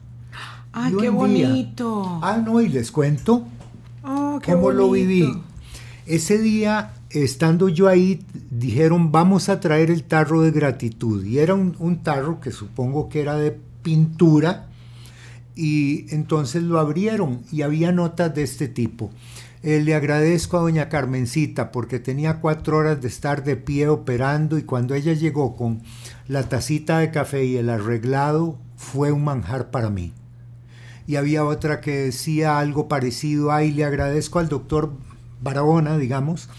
[0.73, 2.19] ¡Ay, qué bonito!
[2.21, 3.45] ah, no, y les cuento
[4.03, 5.31] oh, cómo lo viví.
[6.05, 11.25] Ese día, estando yo ahí, dijeron, vamos a traer el tarro de gratitud.
[11.25, 14.67] Y era un, tarro que supongo que era de pintura.
[15.55, 19.09] Y entonces lo abrieron y había notas de este tipo.
[19.63, 24.59] Eh, le agradezco a doña Carmencita porque tenía cuatro horas de estar de pie operando
[24.59, 25.81] y cuando ella llegó con
[26.27, 30.13] la tacita de café y el arreglado fue un manjar para mí.
[31.07, 34.91] Y había otra que decía algo parecido, ay, le agradezco al doctor
[35.41, 36.49] Barahona, digamos,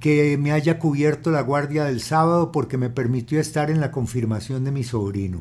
[0.00, 4.64] que me haya cubierto la guardia del sábado porque me permitió estar en la confirmación
[4.64, 5.40] de mi sobrino.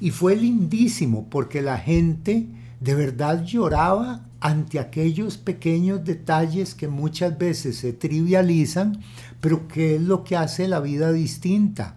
[0.00, 2.48] Y fue lindísimo porque la gente
[2.80, 9.00] de verdad lloraba ante aquellos pequeños detalles que muchas veces se trivializan,
[9.40, 11.94] pero que es lo que hace la vida distinta.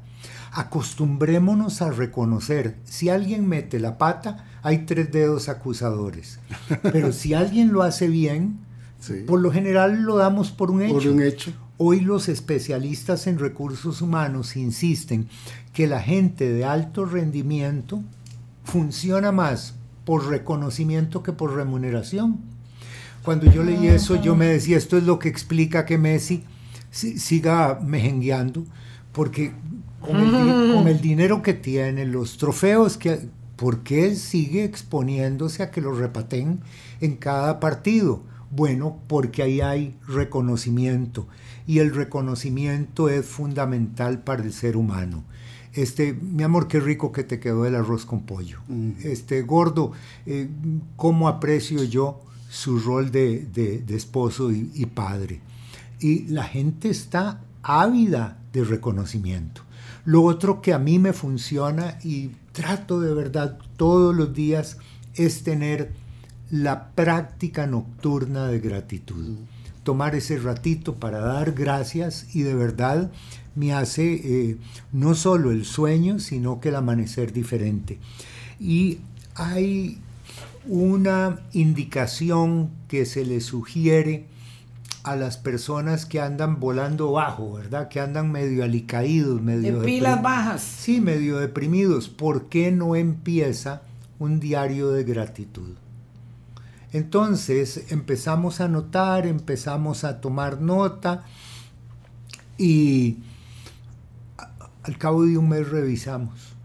[0.51, 6.39] Acostumbrémonos a reconocer, si alguien mete la pata, hay tres dedos acusadores.
[6.83, 8.59] Pero si alguien lo hace bien,
[9.07, 9.23] sí.
[9.25, 10.93] por lo general lo damos por un hecho.
[10.93, 11.51] Por un hecho.
[11.77, 15.27] Hoy los especialistas en recursos humanos insisten
[15.73, 18.01] que la gente de alto rendimiento
[18.63, 19.75] funciona más
[20.05, 22.39] por reconocimiento que por remuneración.
[23.23, 26.43] Cuando yo leí eso, yo me decía, esto es lo que explica que Messi
[26.91, 28.63] siga mejengueando,
[29.11, 29.51] porque
[29.99, 30.31] con el,
[30.75, 33.29] con el dinero que tiene, los trofeos que...
[33.55, 36.59] ¿Por qué sigue exponiéndose a que lo repaten
[36.99, 38.21] en cada partido?
[38.55, 41.27] Bueno, porque ahí hay reconocimiento
[41.67, 45.25] y el reconocimiento es fundamental para el ser humano.
[45.73, 48.59] Este, mi amor, qué rico que te quedó el arroz con pollo.
[48.69, 48.91] Mm.
[49.03, 49.91] Este, gordo,
[50.25, 50.47] eh,
[50.95, 55.41] cómo aprecio yo su rol de, de, de esposo y, y, padre.
[55.99, 59.63] Y la gente está ávida de reconocimiento.
[60.05, 64.77] Lo otro que a mí me funciona y trato de verdad todos los días
[65.15, 65.91] es tener
[66.51, 69.35] la práctica nocturna de gratitud.
[69.83, 73.11] Tomar ese ratito para dar gracias y de verdad
[73.55, 74.57] me hace eh,
[74.91, 77.99] no solo el sueño, sino que el amanecer diferente.
[78.59, 78.99] Y
[79.35, 79.99] hay
[80.67, 84.25] una indicación que se le sugiere
[85.03, 87.89] a las personas que andan volando bajo, ¿verdad?
[87.89, 89.79] Que andan medio alicaídos, medio...
[89.79, 90.61] De pilas bajas.
[90.61, 92.09] Sí, medio deprimidos.
[92.09, 93.83] ¿Por qué no empieza
[94.17, 95.75] un diario de gratitud?
[96.95, 101.25] Entonces empezamos a notar, empezamos a tomar nota
[102.57, 103.17] y
[104.81, 106.55] al cabo de un mes revisamos.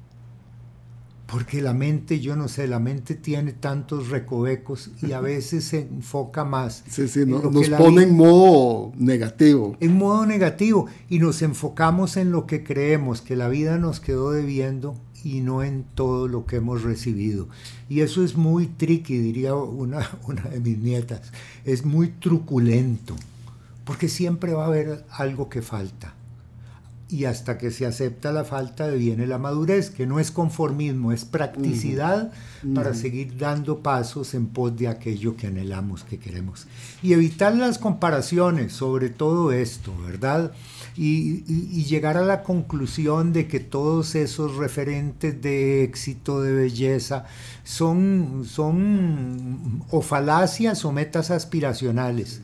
[1.26, 5.80] Porque la mente, yo no sé, la mente tiene tantos recovecos y a veces se
[5.80, 6.84] enfoca más.
[6.88, 9.76] Sí, sí, no, nos pone en modo negativo.
[9.80, 14.30] En modo negativo y nos enfocamos en lo que creemos que la vida nos quedó
[14.30, 14.94] debiendo
[15.24, 17.48] y no en todo lo que hemos recibido.
[17.88, 21.32] Y eso es muy tricky, diría una, una de mis nietas.
[21.64, 23.16] Es muy truculento,
[23.84, 26.14] porque siempre va a haber algo que falta
[27.10, 31.24] y hasta que se acepta la falta viene la madurez, que no es conformismo, es
[31.24, 32.74] practicidad uh -huh.
[32.74, 32.96] para uh -huh.
[32.96, 36.66] seguir dando pasos en pos de aquello que anhelamos, que queremos.
[37.02, 40.52] Y evitar las comparaciones sobre todo esto, ¿verdad?
[40.96, 46.52] Y, y, y, llegar a la conclusión de que todos esos referentes de éxito, de
[46.52, 47.24] belleza,
[47.64, 52.40] son, son o falacias o metas aspiracionales.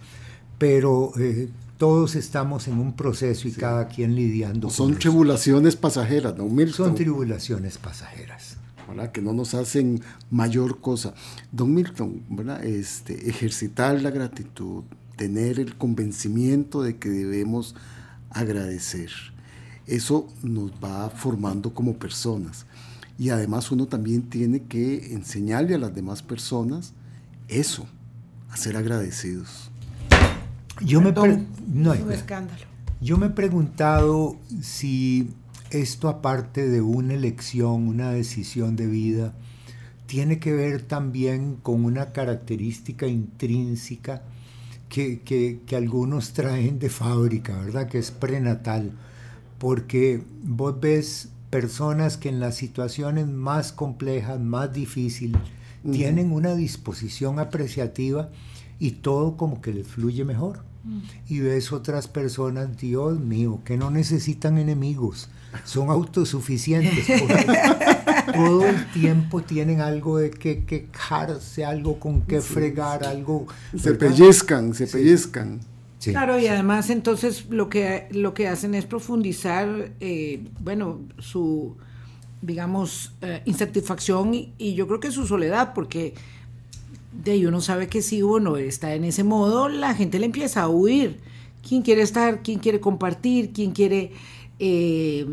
[0.59, 3.61] Pero eh, todos estamos en un proceso y sí.
[3.61, 4.71] cada quien lidiando.
[4.71, 5.81] Son con tribulaciones eso.
[5.81, 6.87] pasajeras, ¿no, Milton?
[6.87, 8.57] Son tribulaciones pasajeras.
[8.89, 9.13] ¿verdad?
[9.13, 11.15] Que no nos hacen mayor cosa.
[11.53, 12.65] Don Milton, ¿verdad?
[12.65, 14.85] Este, ejercitar la gratitud,
[15.17, 17.75] tener el convencimiento de que debemos
[18.31, 19.11] agradecer.
[19.87, 22.67] Eso nos va formando como personas.
[23.19, 26.93] Y además uno también tiene que enseñarle a las demás personas
[27.49, 27.87] eso,
[28.51, 29.71] a ser agradecidos.
[30.81, 32.65] Yo me, no, un escándalo.
[33.01, 35.31] yo me he preguntado si
[35.71, 39.35] esto aparte de una elección, una decisión de vida,
[40.07, 44.23] tiene que ver también con una característica intrínseca
[44.89, 47.89] que, que, que, algunos traen de fábrica, ¿verdad?
[47.89, 48.93] Que es prenatal.
[49.59, 55.41] Porque vos ves personas que en las situaciones más complejas, más difíciles,
[55.85, 55.93] uh -huh.
[55.93, 58.31] tienen una disposición apreciativa
[58.79, 60.65] y todo como que les fluye mejor.
[61.29, 65.29] Y ves otras personas, Dios mío, que no necesitan enemigos,
[65.65, 67.07] son autosuficientes.
[68.33, 73.07] todo el tiempo tienen algo de que quejarse, algo con que sí, fregar, sí.
[73.09, 73.47] algo...
[73.77, 75.61] Se pellizcan, se pellizcan.
[75.99, 76.11] Sí.
[76.11, 81.77] Claro, y además entonces lo que, lo que hacen es profundizar, eh, bueno, su,
[82.43, 86.15] digamos, eh, insatisfacción y, y yo creo que su soledad, porque
[87.25, 90.63] de ahí uno sabe que si uno está en ese modo, la gente le empieza
[90.63, 91.19] a huir.
[91.67, 92.43] ¿Quién quiere estar?
[92.43, 93.53] ¿Quién quiere compartir?
[93.53, 94.13] ¿Quién quiere
[94.59, 95.27] eh,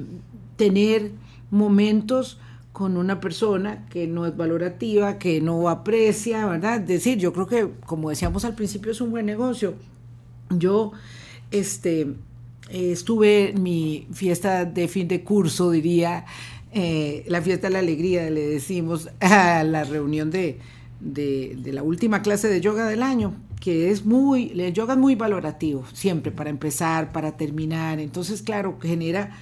[0.56, 1.12] tener
[1.52, 2.40] momentos
[2.74, 6.82] con una persona que no es valorativa, que no aprecia, ¿verdad?
[6.82, 9.76] Es decir, yo creo que, como decíamos al principio, es un buen negocio.
[10.50, 10.92] Yo
[11.52, 12.16] este,
[12.70, 16.26] estuve en mi fiesta de fin de curso, diría,
[16.72, 20.60] eh, la fiesta de la alegría, le decimos, a la reunión de,
[21.00, 25.00] de, de, la última clase de yoga del año, que es muy, el yoga es
[25.00, 28.00] muy valorativo, siempre, para empezar, para terminar.
[28.00, 29.38] Entonces, claro, genera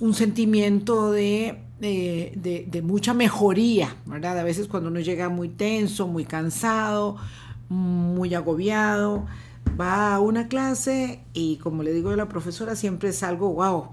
[0.00, 4.38] un sentimiento de, de, de, mucha mejoría, ¿verdad?
[4.38, 7.16] A veces cuando uno llega muy tenso, muy cansado,
[7.68, 9.26] muy agobiado,
[9.78, 13.90] va a una clase y como le digo a la profesora, siempre es algo, wow,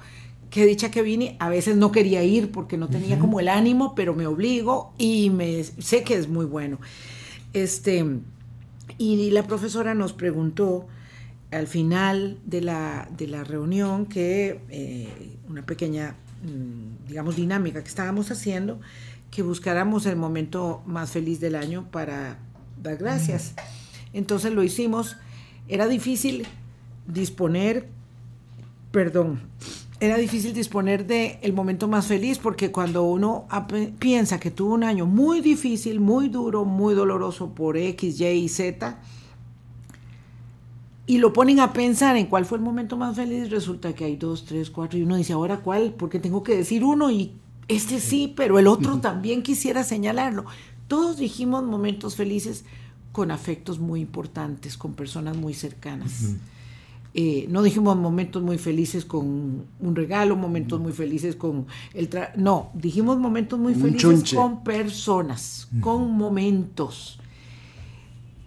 [0.52, 1.36] qué dicha que vine.
[1.40, 5.32] A veces no quería ir porque no tenía como el ánimo, pero me obligo y
[5.32, 6.80] me sé que es muy bueno.
[7.54, 8.06] Este,
[8.98, 10.88] y la profesora nos preguntó
[11.52, 16.16] al final de la, de la reunión que eh, una pequeña,
[17.08, 18.80] digamos, dinámica que estábamos haciendo,
[19.30, 22.39] que buscáramos el momento más feliz del año para
[22.82, 23.54] dar gracias.
[24.14, 25.18] Entonces lo hicimos.
[25.68, 26.46] Era difícil
[27.08, 27.88] disponer,
[28.92, 29.39] perdón,
[30.02, 33.48] era difícil disponer de el momento más feliz porque cuando uno
[34.00, 38.50] piensa que tuvo un año muy difícil, muy duro, muy doloroso por X, Y y
[38.50, 39.00] Z,
[41.12, 44.16] y lo ponen a pensar en cuál fue el momento más feliz, resulta que hay
[44.16, 47.34] dos, tres, cuatro, y uno dice, ahora cuál, porque tengo que decir uno y
[47.68, 50.45] este sí, pero el otro también quisiera señalarlo.
[50.88, 52.64] Todos dijimos momentos felices
[53.12, 56.36] con afectos muy importantes, con personas muy cercanas.
[57.14, 62.09] Eh, no dijimos momentos muy felices con un regalo, momentos muy felices con el...
[62.38, 67.20] no, dijimos momentos muy felices con personas, con momentos.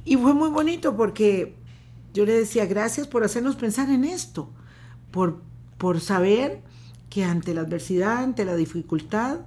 [0.07, 1.63] Y fue muy bonito porque
[2.15, 4.51] yo le decía, gracias por hacernos pensar en esto,
[5.11, 5.43] por,
[5.77, 6.63] por saber
[7.11, 9.41] que ante la adversidad, ante la dificultad,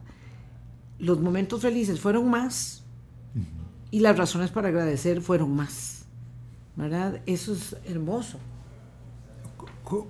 [0.99, 2.83] los momentos felices fueron más
[3.89, 6.05] y las razones para agradecer fueron más.
[6.75, 7.21] ¿Verdad?
[7.25, 8.37] Eso es hermoso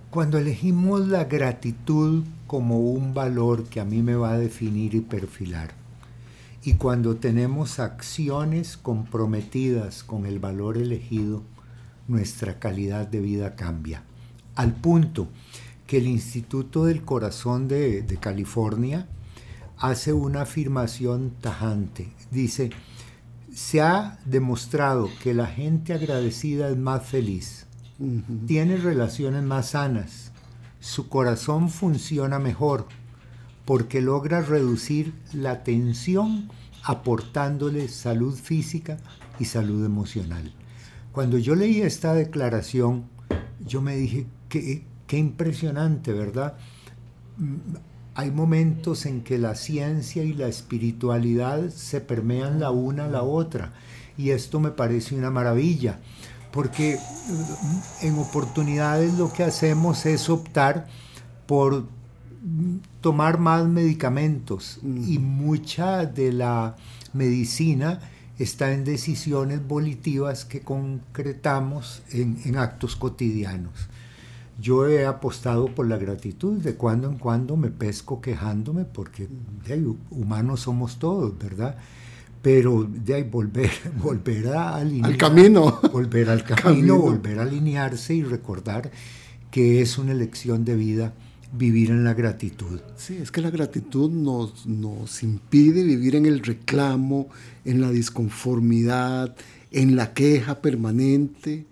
[0.10, 5.02] cuando elegimos la gratitud como un valor que a mí me va a definir y
[5.02, 5.72] perfilar,
[6.64, 11.44] y cuando tenemos acciones comprometidas con el valor elegido,
[12.08, 14.04] nuestra calidad de vida cambia.
[14.56, 15.28] Al punto
[15.86, 19.08] que el Instituto del Corazón de, de California
[19.78, 22.10] hace una afirmación tajante.
[22.32, 22.72] Dice,
[23.54, 27.68] se ha demostrado que la gente agradecida es más feliz
[28.46, 30.32] tiene relaciones más sanas,
[30.80, 32.86] su corazón funciona mejor
[33.66, 36.50] porque logra reducir la tensión
[36.84, 38.98] aportándole salud física
[39.40, 40.54] y salud emocional.
[41.12, 43.06] Cuando yo leí esta declaración,
[43.66, 46.58] yo me dije, qué, qué impresionante, ¿verdad?
[47.38, 47.78] Mm,
[48.16, 53.22] hay momentos en que la ciencia y la espiritualidad se permean la una a la
[53.22, 53.74] otra
[54.18, 56.00] y esto me parece una maravilla
[56.52, 56.98] porque
[58.02, 60.88] en oportunidades lo que hacemos es optar
[61.46, 61.86] por
[63.02, 66.76] tomar más medicamentos y mucha de la
[67.14, 68.00] medicina
[68.40, 73.88] está en decisiones volitivas que concretamos en, actos cotidianos.
[74.60, 79.28] Yo he apostado por la gratitud, de cuando en cuando me pesco quejándome porque
[80.10, 81.78] humanos somos todos, ¿verdad?
[82.42, 83.72] pero de ahí volver,
[84.02, 85.80] volver a alinear, al camino.
[85.92, 88.90] Volver al camino, volver a alinearse y recordar
[89.52, 91.14] que es una elección de vida
[91.58, 92.80] vivir en la gratitud.
[92.96, 97.30] Sí, es que la gratitud nos, nos impide vivir en el reclamo,
[97.66, 99.36] en la disconformidad,
[99.72, 101.66] en la queja permanente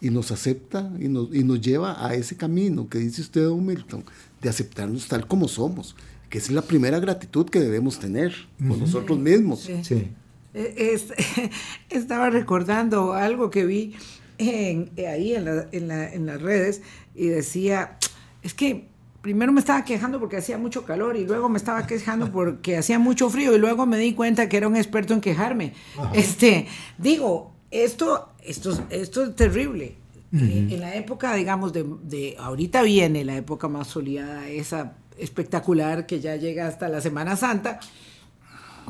[0.00, 3.64] y nos acepta y nos, y nos lleva a ese camino que dice usted, Don
[3.64, 4.04] Milton,
[4.42, 5.96] de aceptarnos tal como somos
[6.28, 9.70] que es la primera gratitud que debemos tener con nosotros mismos.
[9.82, 10.08] Sí.
[10.54, 10.98] E,
[11.90, 13.94] estaba recordando algo que vi
[14.38, 16.82] en, ahí en, en, las redes
[17.14, 17.98] y decía,
[18.42, 18.88] es que
[19.26, 23.00] primero me estaba quejando porque hacía mucho calor y luego me estaba quejando porque hacía
[23.00, 25.72] mucho frío y luego me di cuenta que era un experto en quejarme.
[26.12, 29.96] Este, digo, esto, esto, esto es terrible.
[30.30, 36.20] En la época, digamos, de, de, ahorita viene la época más soleada, esa espectacular que
[36.20, 37.80] ya llega hasta la Semana Santa,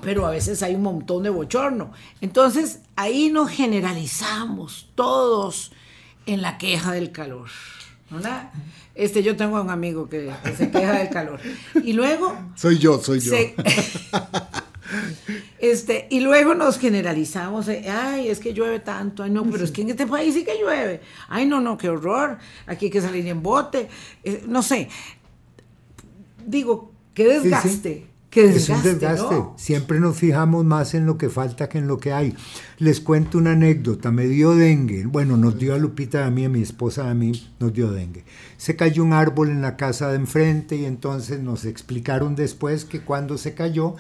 [0.03, 1.93] pero a veces hay un montón de bochorno.
[2.21, 5.73] Entonces ahí nos generalizamos todos
[6.27, 7.49] en la queja del calor.
[8.95, 11.41] Este, yo tengo un amigo que, se queja del calor.
[11.83, 12.37] Y luego...
[12.55, 13.33] Soy yo, soy yo.
[15.59, 19.83] este, y luego nos generalizamos, ay, es que llueve tanto, ay no, pero es que
[19.83, 23.27] en este país sí que llueve, ay no, no, qué horror, aquí hay que salir
[23.27, 23.89] en bote,
[24.23, 24.89] eh, no sé,
[26.47, 28.07] digo, qué desgaste.
[28.43, 29.43] Desgaste, es un desgaste.
[29.57, 32.35] Siempre nos fijamos más en lo que falta que en lo que hay.
[32.79, 34.11] Les cuento una anécdota.
[34.11, 35.07] Me dio dengue.
[35.07, 38.25] Bueno, nos dio a Lupita, a mí, a mi esposa, a mí, nos dio dengue.
[38.57, 43.01] Se cayó un árbol en la casa de enfrente y entonces nos explicaron después que
[43.01, 43.97] cuando se cayó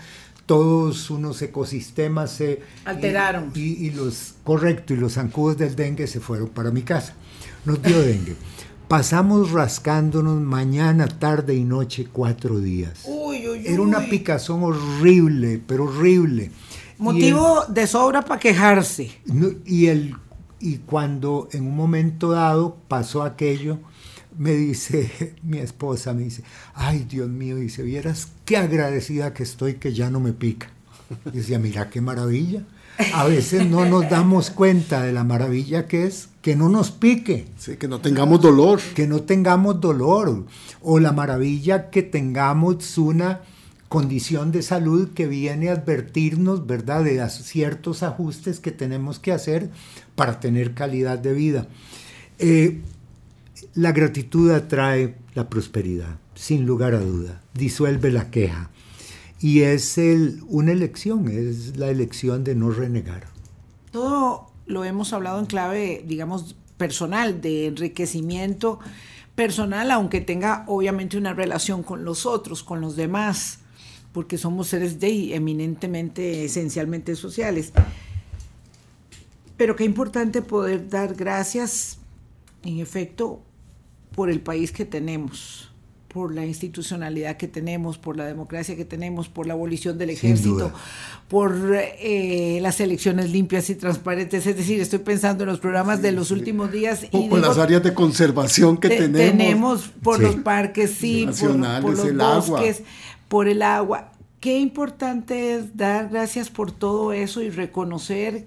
[0.46, 3.50] todos unos ecosistemas se alteraron.
[3.54, 7.14] Y, y, los, correcto, y los zancudos del dengue se fueron para mi casa.
[7.64, 8.36] Nos dio dengue.
[8.88, 13.02] Pasamos rascándonos mañana, tarde y noche cuatro días.
[13.04, 16.52] Uy, uy, Era una picazón horrible, pero horrible.
[16.98, 19.10] Motivo de sobra para quejarse.
[19.64, 20.14] Y, el,
[20.60, 23.80] y cuando en un momento dado pasó aquello,
[24.38, 29.74] me dice mi esposa, me dice, ay Dios mío, dice, vieras qué agradecida que estoy
[29.74, 30.70] que ya no me pica.
[31.26, 32.62] Y decía, mira qué maravilla.
[33.12, 37.46] A veces no nos damos cuenta de la maravilla que es que no nos pique.
[37.58, 38.80] Sí, que no tengamos dolor.
[38.94, 40.44] Que no tengamos dolor.
[40.80, 43.40] O la maravilla que tengamos una
[43.88, 49.70] condición de salud que viene a advertirnos, ¿verdad?, de ciertos ajustes que tenemos que hacer
[50.14, 51.68] para tener calidad de vida.
[52.38, 52.80] Eh,
[53.74, 58.70] la gratitud atrae la prosperidad, sin lugar a duda, disuelve la queja.
[59.40, 63.28] Y es el, una elección, es la elección de no renegar.
[63.90, 68.78] Todo lo hemos hablado en clave, digamos, personal, de enriquecimiento
[69.34, 73.60] personal, aunque tenga obviamente una relación con los otros, con los demás,
[74.12, 77.72] porque somos seres de eminentemente, esencialmente sociales.
[79.56, 81.98] Pero qué importante poder dar gracias,
[82.62, 83.42] en efecto,
[84.14, 85.65] por el país que tenemos,
[86.16, 90.72] por la institucionalidad que tenemos, por la democracia que tenemos, por la abolición del ejército,
[91.28, 94.46] por eh, las elecciones limpias y transparentes.
[94.46, 96.32] Es decir, estoy pensando en los programas sí, de los sí.
[96.32, 97.02] últimos días.
[97.12, 99.30] O y por digo, las áreas de conservación que te, tenemos.
[99.30, 100.22] Tenemos por sí.
[100.22, 102.90] los parques, sí, por, por, los el bosques, agua.
[103.28, 104.12] por el agua.
[104.40, 108.46] Qué importante es dar gracias por todo eso y reconocer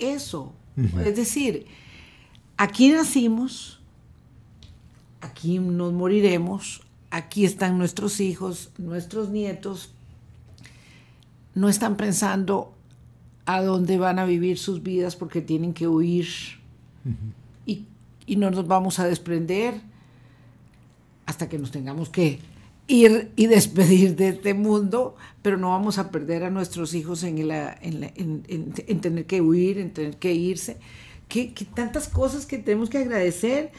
[0.00, 0.52] eso.
[0.76, 1.06] Uh -huh.
[1.06, 1.66] Es decir,
[2.56, 3.75] aquí nacimos,
[5.20, 9.92] aquí nos moriremos, aquí están nuestros hijos, nuestros nietos,
[11.54, 12.72] no están pensando
[13.46, 16.26] a dónde van a vivir sus vidas porque tienen que huir
[17.04, 17.14] uh -huh.
[17.64, 17.84] y,
[18.26, 19.80] y, no nos vamos a desprender
[21.24, 22.40] hasta que nos tengamos que
[22.88, 27.48] ir y despedir de este mundo, pero no vamos a perder a nuestros hijos en,
[27.48, 30.76] la, en, la, en, en tener que huir, en tener que irse.
[31.28, 33.72] Que, que tantas cosas que tenemos que agradecer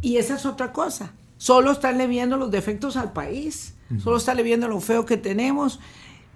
[0.00, 1.12] y esa es otra cosa.
[1.36, 4.00] Solo estarle viendo los defectos al país, uh -huh.
[4.00, 5.80] solo estarle viendo lo feo que tenemos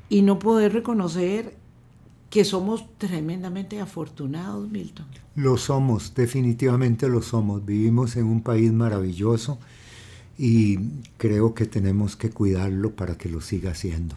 [0.08, 1.56] y no poder reconocer
[2.30, 5.06] que somos tremendamente afortunados, Milton.
[5.34, 7.64] Lo somos, definitivamente lo somos.
[7.64, 9.58] Vivimos en un país maravilloso
[10.36, 10.78] y
[11.16, 14.16] creo que tenemos que cuidarlo para que lo siga haciendo.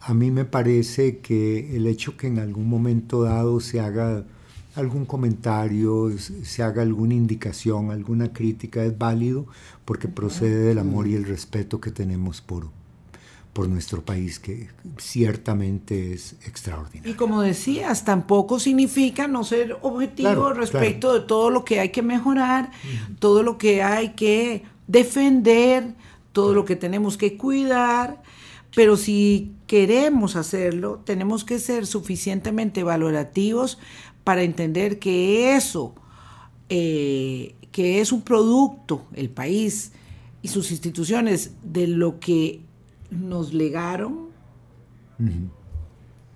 [0.00, 4.24] A mí me parece que el hecho que en algún momento dado se haga
[4.76, 9.46] algún comentario, se haga alguna indicación, alguna crítica, es válido
[9.84, 12.68] porque procede del amor y el respeto que tenemos por,
[13.52, 14.68] por nuestro país, que
[14.98, 17.10] ciertamente es extraordinario.
[17.10, 21.20] Y como decías, tampoco significa no ser objetivo Claro, respecto claro.
[21.20, 22.70] de todo lo que hay que mejorar,
[23.18, 25.94] todo lo que hay que defender,
[26.32, 28.22] todo lo que tenemos que cuidar,
[28.74, 33.78] pero si queremos hacerlo, tenemos que ser suficientemente valorativos
[34.26, 35.94] para entender que eso,
[36.68, 39.92] eh, que es un producto, el país
[40.42, 42.60] y sus instituciones, de lo que
[43.12, 44.30] nos legaron,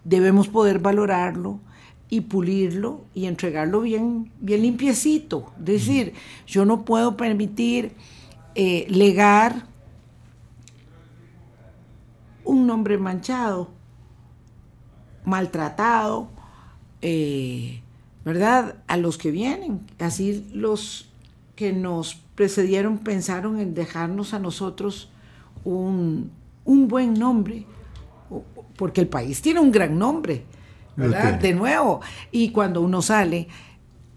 [0.05, 1.59] debemos poder valorarlo
[2.09, 5.53] y pulirlo y entregarlo bien, bien limpiecito.
[5.59, 6.13] Es decir,
[6.47, 7.97] yo no puedo permitir
[8.55, 9.67] eh, legar
[12.45, 13.73] un nombre manchado,
[15.25, 16.29] maltratado,
[17.03, 17.83] eh,
[18.25, 18.77] ¿verdad?
[18.87, 19.81] A los que vienen.
[19.99, 21.09] Así los
[21.57, 25.11] que nos precedieron pensaron en dejarnos a nosotros
[25.65, 26.31] un,
[26.65, 27.67] un buen nombre,
[28.77, 30.45] porque el país tiene un gran nombre,
[30.97, 31.39] ¿verdad?
[31.39, 33.49] De nuevo, y cuando uno sale,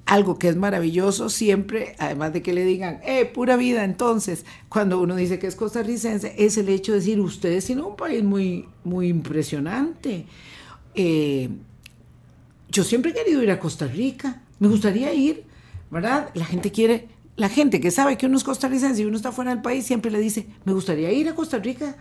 [0.06, 5.00] algo que es maravilloso siempre, además de que le digan, eh, pura vida, entonces, cuando
[5.00, 8.68] uno dice que es costarricense, es el hecho de decir, ustedes tienen un país muy,
[8.84, 10.26] muy impresionante.
[10.96, 11.50] Eh,
[12.74, 15.46] yo siempre he querido ir a Costa Rica, me gustaría ir,
[15.92, 16.30] ¿verdad?
[16.34, 17.08] La gente quiere,
[17.38, 20.12] la gente que sabe que uno es costarricense y uno está fuera del país siempre
[20.12, 21.96] le dice, me gustaría ir a Costa Rica.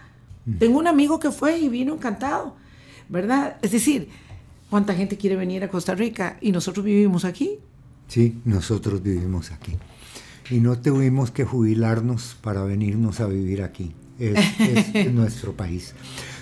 [0.58, 2.56] Tengo un amigo que fue y vino encantado,
[3.08, 3.58] ¿verdad?
[3.62, 4.08] Es decir,
[4.70, 7.58] ¿cuánta gente quiere venir a Costa Rica y nosotros vivimos aquí?
[8.08, 9.76] Sí, nosotros vivimos aquí.
[10.50, 13.92] Y no tuvimos que jubilarnos para venirnos a vivir aquí.
[14.18, 14.38] Es,
[14.94, 15.94] es nuestro país.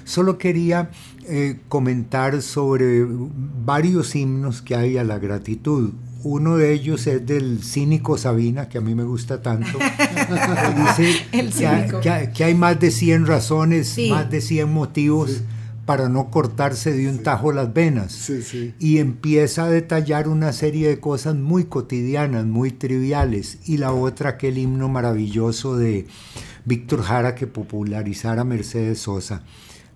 [0.04, 0.90] Solo quería
[1.30, 3.06] eh, comentar sobre
[3.64, 5.92] varios himnos que hay a la gratitud.
[6.22, 9.78] Uno de ellos es del cínico Sabina, que a mí me gusta tanto.
[9.78, 14.10] que dice El que hay, que hay- que hay más de 100 razones, Sí.
[14.10, 15.40] más de 100 motivos
[15.86, 18.12] para no cortarse de un tajo las venas.
[18.12, 18.74] Sí, sí.
[18.78, 23.58] Y empieza a detallar una serie de cosas muy cotidianas, muy triviales.
[23.64, 26.06] Y la otra, aquel himno maravilloso de
[26.66, 29.42] Víctor Jara que popularizara Mercedes Sosa.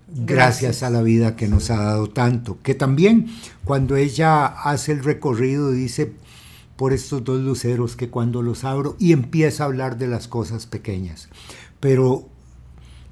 [0.07, 2.59] Gracias, a la vida que nos ha dado tanto.
[2.61, 3.27] Que también
[3.63, 6.13] cuando ella hace el recorrido dice
[6.75, 10.65] por estos dos luceros que cuando los abro y empieza a hablar de las cosas
[10.67, 11.29] pequeñas.
[11.79, 12.27] Pero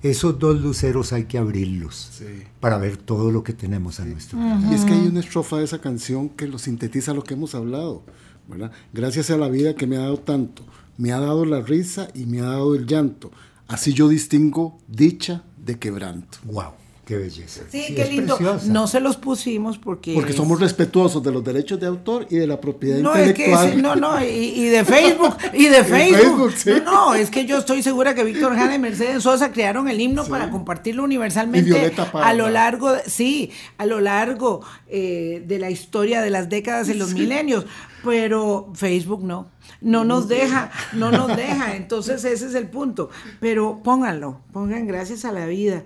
[0.04, 2.26] esos dos luceros hay que abrirlos Sí.
[2.60, 4.38] para ver todo lo que tenemos a nuestro
[4.70, 7.56] Y es que hay una estrofa de esa canción que lo sintetiza lo que hemos
[7.56, 8.04] hablado,
[8.50, 8.72] ¿verdad?
[8.91, 10.64] Gracias a la vida que me ha dado tanto,
[10.98, 13.32] me ha dado la risa y me ha dado el llanto.
[13.68, 16.38] Así yo distingo dicha de quebranto.
[16.44, 16.74] ¡Wow!
[17.06, 17.64] ¡Qué belleza!
[17.70, 18.38] Sí, Sí, qué lindo.
[18.38, 18.66] preciosa.
[18.72, 20.14] No se los pusimos porque.
[20.14, 23.34] Porque es- somos respetuosos de los derechos de autor y de la propiedad No, es
[23.34, 23.82] que intelectual.
[23.82, 26.18] no, no, y, y de Facebook, y de Facebook.
[26.22, 26.70] Facebook, sí.
[26.86, 29.99] No, no, es que yo estoy segura que Víctor Jara y Mercedes Sosa crearon el
[29.99, 32.30] himno para compartirlo universalmente Y Violeta Parra.
[32.30, 36.93] a lo largo, sí, a lo largo eh, de la historia de las décadas y
[36.93, 37.66] los milenios.
[38.06, 39.47] Pero Facebook no,
[39.82, 41.76] no nos deja, no nos deja.
[41.76, 43.10] Entonces ese es el punto.
[43.41, 45.84] Pero pónganlo, pongan gracias a la vida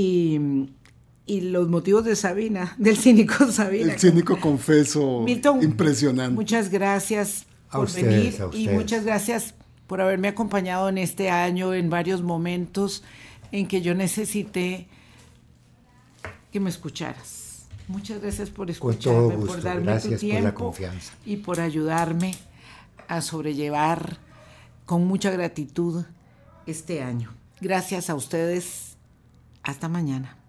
[0.00, 0.68] y
[1.28, 3.92] y los motivos de Sabina, del cínico Sabina.
[3.94, 6.34] El cínico confeso Milton, impresionante.
[6.34, 9.54] Muchas gracias A por ustedes, venir a y muchas gracias
[9.88, 13.02] por haberme acompañado en este año en varios momentos
[13.50, 14.86] en que yo necesité
[16.52, 17.66] que me escucharas.
[17.88, 19.52] Muchas gracias por Con escucharme, todo gusto.
[19.54, 21.12] por darme Gracias tu por la tiempo confianza.
[21.24, 22.34] y por ayudarme
[23.08, 24.18] a sobrellevar
[24.84, 26.04] con mucha gratitud
[26.66, 27.32] este año.
[27.60, 28.95] Gracias a ustedes.
[29.66, 30.45] Hasta mañana.